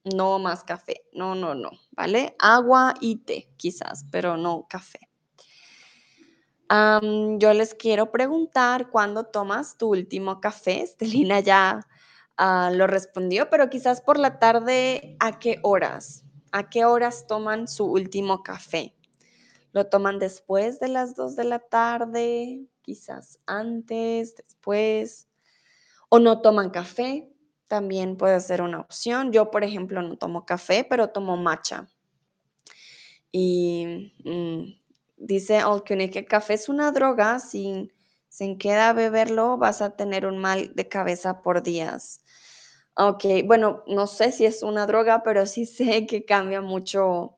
no 0.03 0.39
más 0.39 0.63
café. 0.63 1.03
No, 1.13 1.35
no, 1.35 1.55
no, 1.55 1.71
¿vale? 1.91 2.35
Agua 2.37 2.93
y 2.99 3.23
té, 3.23 3.49
quizás, 3.57 4.05
pero 4.11 4.37
no 4.37 4.67
café 4.69 5.08
yo 6.69 7.53
les 7.53 7.73
quiero 7.73 8.11
preguntar 8.11 8.89
cuándo 8.89 9.23
tomas 9.23 9.77
tu 9.77 9.89
último 9.89 10.39
café. 10.39 10.83
Estelina 10.83 11.39
ya 11.39 11.87
ah, 12.37 12.71
lo 12.73 12.85
respondió, 12.87 13.49
pero 13.49 13.69
quizás 13.69 14.01
por 14.01 14.19
la 14.19 14.39
tarde, 14.39 15.15
¿a 15.19 15.39
qué 15.39 15.59
horas? 15.63 16.23
¿A 16.51 16.69
qué 16.69 16.85
horas 16.85 17.25
toman 17.27 17.67
su 17.67 17.85
último 17.85 18.43
café? 18.43 18.95
¿Lo 19.71 19.87
toman 19.87 20.19
después 20.19 20.79
de 20.79 20.89
las 20.89 21.15
2 21.15 21.35
de 21.35 21.43
la 21.43 21.59
tarde? 21.59 22.65
Quizás 22.81 23.39
antes, 23.45 24.35
después. 24.35 25.27
¿O 26.09 26.19
no 26.19 26.41
toman 26.41 26.71
café? 26.71 27.31
También 27.67 28.17
puede 28.17 28.39
ser 28.39 28.61
una 28.63 28.79
opción. 28.79 29.31
Yo, 29.31 29.51
por 29.51 29.63
ejemplo, 29.63 30.01
no 30.01 30.17
tomo 30.17 30.45
café, 30.45 30.85
pero 30.89 31.09
tomo 31.09 31.37
matcha. 31.37 31.87
Y 33.31 34.11
mm, 34.23 34.78
Dice 35.19 35.57
Alcuny 35.57 36.09
que 36.09 36.19
el 36.19 36.25
café 36.25 36.53
es 36.55 36.69
una 36.69 36.91
droga, 36.91 37.39
si 37.39 37.91
se 38.29 38.57
queda 38.57 38.93
beberlo 38.93 39.57
vas 39.57 39.81
a 39.81 39.95
tener 39.95 40.25
un 40.25 40.37
mal 40.37 40.73
de 40.75 40.87
cabeza 40.87 41.41
por 41.41 41.61
días. 41.61 42.21
Ok, 42.95 43.25
bueno, 43.45 43.83
no 43.87 44.07
sé 44.07 44.31
si 44.31 44.45
es 44.45 44.63
una 44.63 44.85
droga, 44.87 45.23
pero 45.23 45.45
sí 45.45 45.65
sé 45.65 46.05
que 46.07 46.25
cambia 46.25 46.61
mucho 46.61 47.37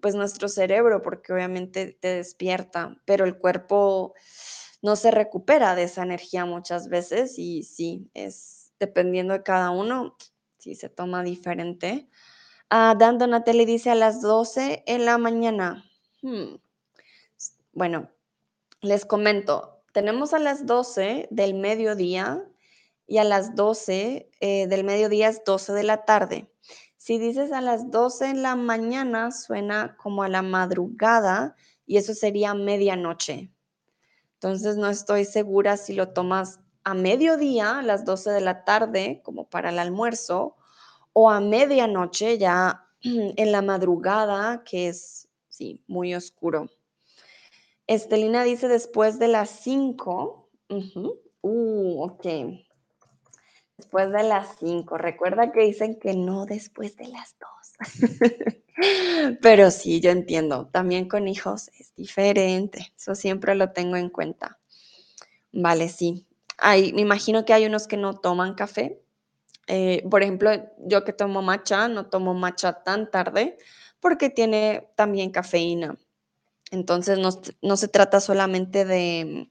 pues 0.00 0.14
nuestro 0.14 0.48
cerebro 0.48 1.02
porque 1.02 1.32
obviamente 1.32 1.98
te 2.00 2.16
despierta, 2.16 2.96
pero 3.04 3.24
el 3.24 3.38
cuerpo 3.38 4.14
no 4.82 4.94
se 4.94 5.10
recupera 5.10 5.74
de 5.74 5.84
esa 5.84 6.04
energía 6.04 6.44
muchas 6.44 6.88
veces 6.88 7.38
y 7.38 7.64
sí, 7.64 8.08
es 8.14 8.72
dependiendo 8.78 9.34
de 9.34 9.42
cada 9.42 9.70
uno, 9.70 10.16
si 10.58 10.74
se 10.74 10.88
toma 10.88 11.22
diferente. 11.22 12.08
Uh, 12.70 12.96
Dan 12.96 13.18
Donatelli 13.18 13.64
dice 13.64 13.90
a 13.90 13.94
las 13.94 14.22
12 14.22 14.82
en 14.86 15.04
la 15.04 15.18
mañana. 15.18 15.84
Hmm. 16.22 16.56
Bueno, 17.74 18.10
les 18.82 19.06
comento, 19.06 19.82
tenemos 19.92 20.34
a 20.34 20.38
las 20.38 20.66
12 20.66 21.28
del 21.30 21.54
mediodía 21.54 22.46
y 23.06 23.16
a 23.16 23.24
las 23.24 23.54
12 23.56 24.30
eh, 24.40 24.66
del 24.66 24.84
mediodía 24.84 25.28
es 25.28 25.42
12 25.44 25.72
de 25.72 25.82
la 25.82 26.04
tarde. 26.04 26.52
Si 26.98 27.18
dices 27.18 27.50
a 27.50 27.62
las 27.62 27.90
12 27.90 28.26
en 28.28 28.42
la 28.42 28.56
mañana, 28.56 29.30
suena 29.30 29.96
como 29.96 30.22
a 30.22 30.28
la 30.28 30.42
madrugada 30.42 31.56
y 31.86 31.96
eso 31.96 32.12
sería 32.12 32.52
medianoche. 32.52 33.50
Entonces 34.34 34.76
no 34.76 34.90
estoy 34.90 35.24
segura 35.24 35.78
si 35.78 35.94
lo 35.94 36.10
tomas 36.10 36.60
a 36.84 36.92
mediodía, 36.92 37.78
a 37.78 37.82
las 37.82 38.04
12 38.04 38.32
de 38.32 38.40
la 38.42 38.64
tarde, 38.64 39.22
como 39.24 39.48
para 39.48 39.70
el 39.70 39.78
almuerzo, 39.78 40.56
o 41.14 41.30
a 41.30 41.40
medianoche, 41.40 42.36
ya 42.36 42.86
en 43.02 43.52
la 43.52 43.62
madrugada, 43.62 44.62
que 44.62 44.88
es, 44.88 45.28
sí, 45.48 45.82
muy 45.86 46.14
oscuro. 46.14 46.68
Estelina 47.86 48.44
dice 48.44 48.68
después 48.68 49.18
de 49.18 49.28
las 49.28 49.50
5. 49.50 50.48
Uh, 51.42 52.02
ok. 52.02 52.26
Después 53.76 54.12
de 54.12 54.22
las 54.22 54.56
5. 54.58 54.98
Recuerda 54.98 55.52
que 55.52 55.60
dicen 55.62 55.98
que 55.98 56.14
no 56.14 56.46
después 56.46 56.96
de 56.96 57.08
las 57.08 57.36
2. 57.38 57.50
Pero 59.42 59.70
sí, 59.70 60.00
yo 60.00 60.10
entiendo. 60.10 60.68
También 60.68 61.08
con 61.08 61.28
hijos 61.28 61.70
es 61.78 61.94
diferente. 61.94 62.92
Eso 62.96 63.14
siempre 63.14 63.54
lo 63.54 63.72
tengo 63.72 63.96
en 63.96 64.08
cuenta. 64.08 64.58
Vale, 65.52 65.88
sí. 65.88 66.26
Hay, 66.58 66.92
me 66.92 67.02
imagino 67.02 67.44
que 67.44 67.52
hay 67.52 67.66
unos 67.66 67.86
que 67.86 67.96
no 67.96 68.14
toman 68.14 68.54
café. 68.54 69.02
Eh, 69.66 70.06
por 70.10 70.22
ejemplo, 70.22 70.50
yo 70.78 71.04
que 71.04 71.12
tomo 71.12 71.42
matcha, 71.42 71.88
no 71.88 72.06
tomo 72.06 72.34
matcha 72.34 72.82
tan 72.82 73.10
tarde 73.10 73.58
porque 74.00 74.30
tiene 74.30 74.88
también 74.96 75.30
cafeína. 75.30 75.96
Entonces 76.72 77.18
no, 77.60 77.76
se 77.76 77.88
trata 77.88 78.18
solamente 78.18 78.86
de, 78.86 79.50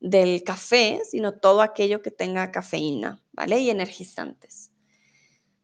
del 0.00 0.42
café, 0.42 1.00
sino 1.08 1.32
todo 1.32 1.62
aquello 1.62 2.02
que 2.02 2.10
tenga 2.10 2.50
cafeína, 2.50 3.22
¿vale? 3.32 3.60
Y 3.60 3.70
energizantes. 3.70 4.72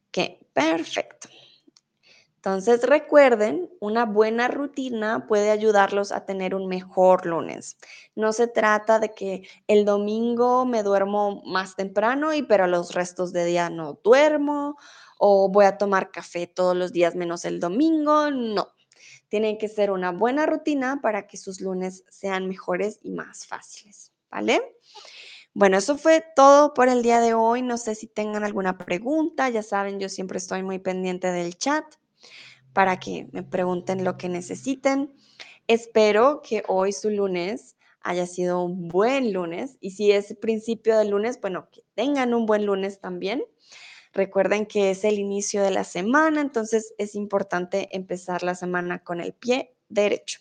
Ok, 0.08 0.38
perfecto. 0.52 1.28
Entonces 2.36 2.84
recuerden, 2.84 3.68
una 3.80 4.04
buena 4.04 4.46
rutina 4.46 5.26
puede 5.26 5.50
ayudarlos 5.50 6.12
a 6.12 6.24
tener 6.24 6.54
un 6.54 6.68
mejor 6.68 7.26
lunes. 7.26 7.78
No 8.14 8.32
se 8.32 8.46
trata 8.46 9.00
de 9.00 9.12
que 9.12 9.48
el 9.66 9.84
domingo 9.84 10.64
me 10.64 10.84
duermo 10.84 11.42
más 11.46 11.74
temprano 11.74 12.32
y 12.32 12.44
pero 12.44 12.68
los 12.68 12.94
restos 12.94 13.32
de 13.32 13.44
día 13.44 13.70
no 13.70 13.98
duermo 14.04 14.76
o 15.18 15.48
voy 15.48 15.64
a 15.64 15.78
tomar 15.78 16.12
café 16.12 16.46
todos 16.46 16.76
los 16.76 16.92
días 16.92 17.16
menos 17.16 17.44
el 17.44 17.58
domingo. 17.58 18.30
No, 18.30 18.68
tienen 19.32 19.56
que 19.56 19.68
ser 19.68 19.90
una 19.90 20.12
buena 20.12 20.44
rutina 20.44 21.00
para 21.00 21.26
que 21.26 21.38
sus 21.38 21.62
lunes 21.62 22.04
sean 22.10 22.48
mejores 22.48 22.98
y 23.02 23.12
más 23.12 23.46
fáciles, 23.46 24.12
¿vale? 24.30 24.60
Bueno, 25.54 25.78
eso 25.78 25.96
fue 25.96 26.22
todo 26.36 26.74
por 26.74 26.90
el 26.90 27.02
día 27.02 27.18
de 27.18 27.32
hoy. 27.32 27.62
No 27.62 27.78
sé 27.78 27.94
si 27.94 28.06
tengan 28.06 28.44
alguna 28.44 28.76
pregunta. 28.76 29.48
Ya 29.48 29.62
saben, 29.62 29.98
yo 29.98 30.10
siempre 30.10 30.36
estoy 30.36 30.62
muy 30.62 30.80
pendiente 30.80 31.28
del 31.28 31.56
chat 31.56 31.82
para 32.74 33.00
que 33.00 33.26
me 33.32 33.42
pregunten 33.42 34.04
lo 34.04 34.18
que 34.18 34.28
necesiten. 34.28 35.14
Espero 35.66 36.42
que 36.42 36.62
hoy 36.68 36.92
su 36.92 37.08
lunes 37.08 37.76
haya 38.02 38.26
sido 38.26 38.62
un 38.62 38.88
buen 38.88 39.32
lunes 39.32 39.78
y 39.80 39.92
si 39.92 40.12
es 40.12 40.36
principio 40.42 40.98
del 40.98 41.08
lunes, 41.08 41.40
bueno, 41.40 41.70
que 41.72 41.82
tengan 41.94 42.34
un 42.34 42.44
buen 42.44 42.66
lunes 42.66 43.00
también. 43.00 43.42
Recuerden 44.12 44.66
que 44.66 44.90
es 44.90 45.04
el 45.04 45.18
inicio 45.18 45.62
de 45.62 45.70
la 45.70 45.84
semana, 45.84 46.40
entonces 46.40 46.94
es 46.98 47.14
importante 47.14 47.88
empezar 47.92 48.42
la 48.42 48.54
semana 48.54 49.02
con 49.02 49.20
el 49.20 49.32
pie 49.32 49.74
derecho. 49.88 50.40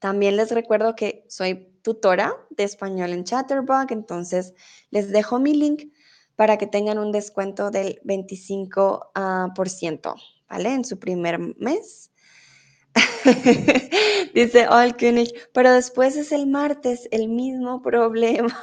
También 0.00 0.36
les 0.36 0.50
recuerdo 0.50 0.96
que 0.96 1.24
soy 1.28 1.72
tutora 1.82 2.36
de 2.50 2.64
español 2.64 3.12
en 3.12 3.24
Chatterbug, 3.24 3.86
entonces 3.90 4.54
les 4.90 5.10
dejo 5.10 5.38
mi 5.38 5.54
link 5.54 5.92
para 6.36 6.58
que 6.58 6.66
tengan 6.66 6.98
un 6.98 7.12
descuento 7.12 7.70
del 7.70 8.00
25%, 8.04 9.10
ah, 9.14 9.54
¿vale? 10.48 10.74
En 10.74 10.84
su 10.84 10.98
primer 10.98 11.38
mes. 11.38 12.10
Dice 14.34 14.64
Alkönig, 14.64 15.30
pero 15.52 15.72
después 15.72 16.16
es 16.16 16.32
el 16.32 16.46
martes, 16.46 17.08
el 17.10 17.28
mismo 17.28 17.80
problema. 17.82 18.54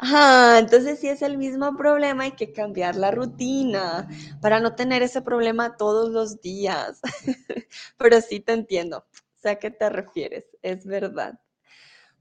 Ah, 0.00 0.56
entonces 0.58 0.98
si 0.98 1.08
es 1.08 1.22
el 1.22 1.38
mismo 1.38 1.76
problema, 1.76 2.24
hay 2.24 2.32
que 2.32 2.52
cambiar 2.52 2.96
la 2.96 3.10
rutina 3.10 4.08
para 4.40 4.60
no 4.60 4.74
tener 4.74 5.02
ese 5.02 5.22
problema 5.22 5.76
todos 5.76 6.10
los 6.10 6.40
días. 6.40 7.00
Pero 7.98 8.20
sí 8.20 8.40
te 8.40 8.52
entiendo, 8.52 9.06
sé 9.36 9.50
a 9.50 9.58
qué 9.58 9.70
te 9.70 9.88
refieres, 9.90 10.44
es 10.62 10.86
verdad. 10.86 11.38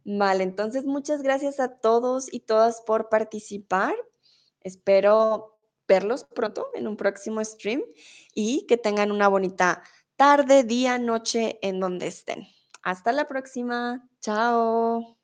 Vale, 0.04 0.44
entonces 0.44 0.86
muchas 0.86 1.22
gracias 1.22 1.60
a 1.60 1.78
todos 1.80 2.32
y 2.34 2.42
todas 2.42 2.82
por 2.82 3.10
participar. 3.10 3.96
Espero 4.62 5.60
verlos 5.88 6.24
pronto 6.26 6.68
en 6.74 6.88
un 6.88 6.98
próximo 6.98 7.44
stream 7.44 7.84
y 8.34 8.66
que 8.68 8.78
tengan 8.78 9.12
una 9.12 9.28
bonita 9.28 9.84
tarde, 10.16 10.64
día, 10.64 10.98
noche 11.00 11.60
en 11.62 11.80
donde 11.80 12.08
estén. 12.08 12.48
Hasta 12.84 13.12
la 13.12 13.28
próxima. 13.28 14.08
Chao. 14.22 15.21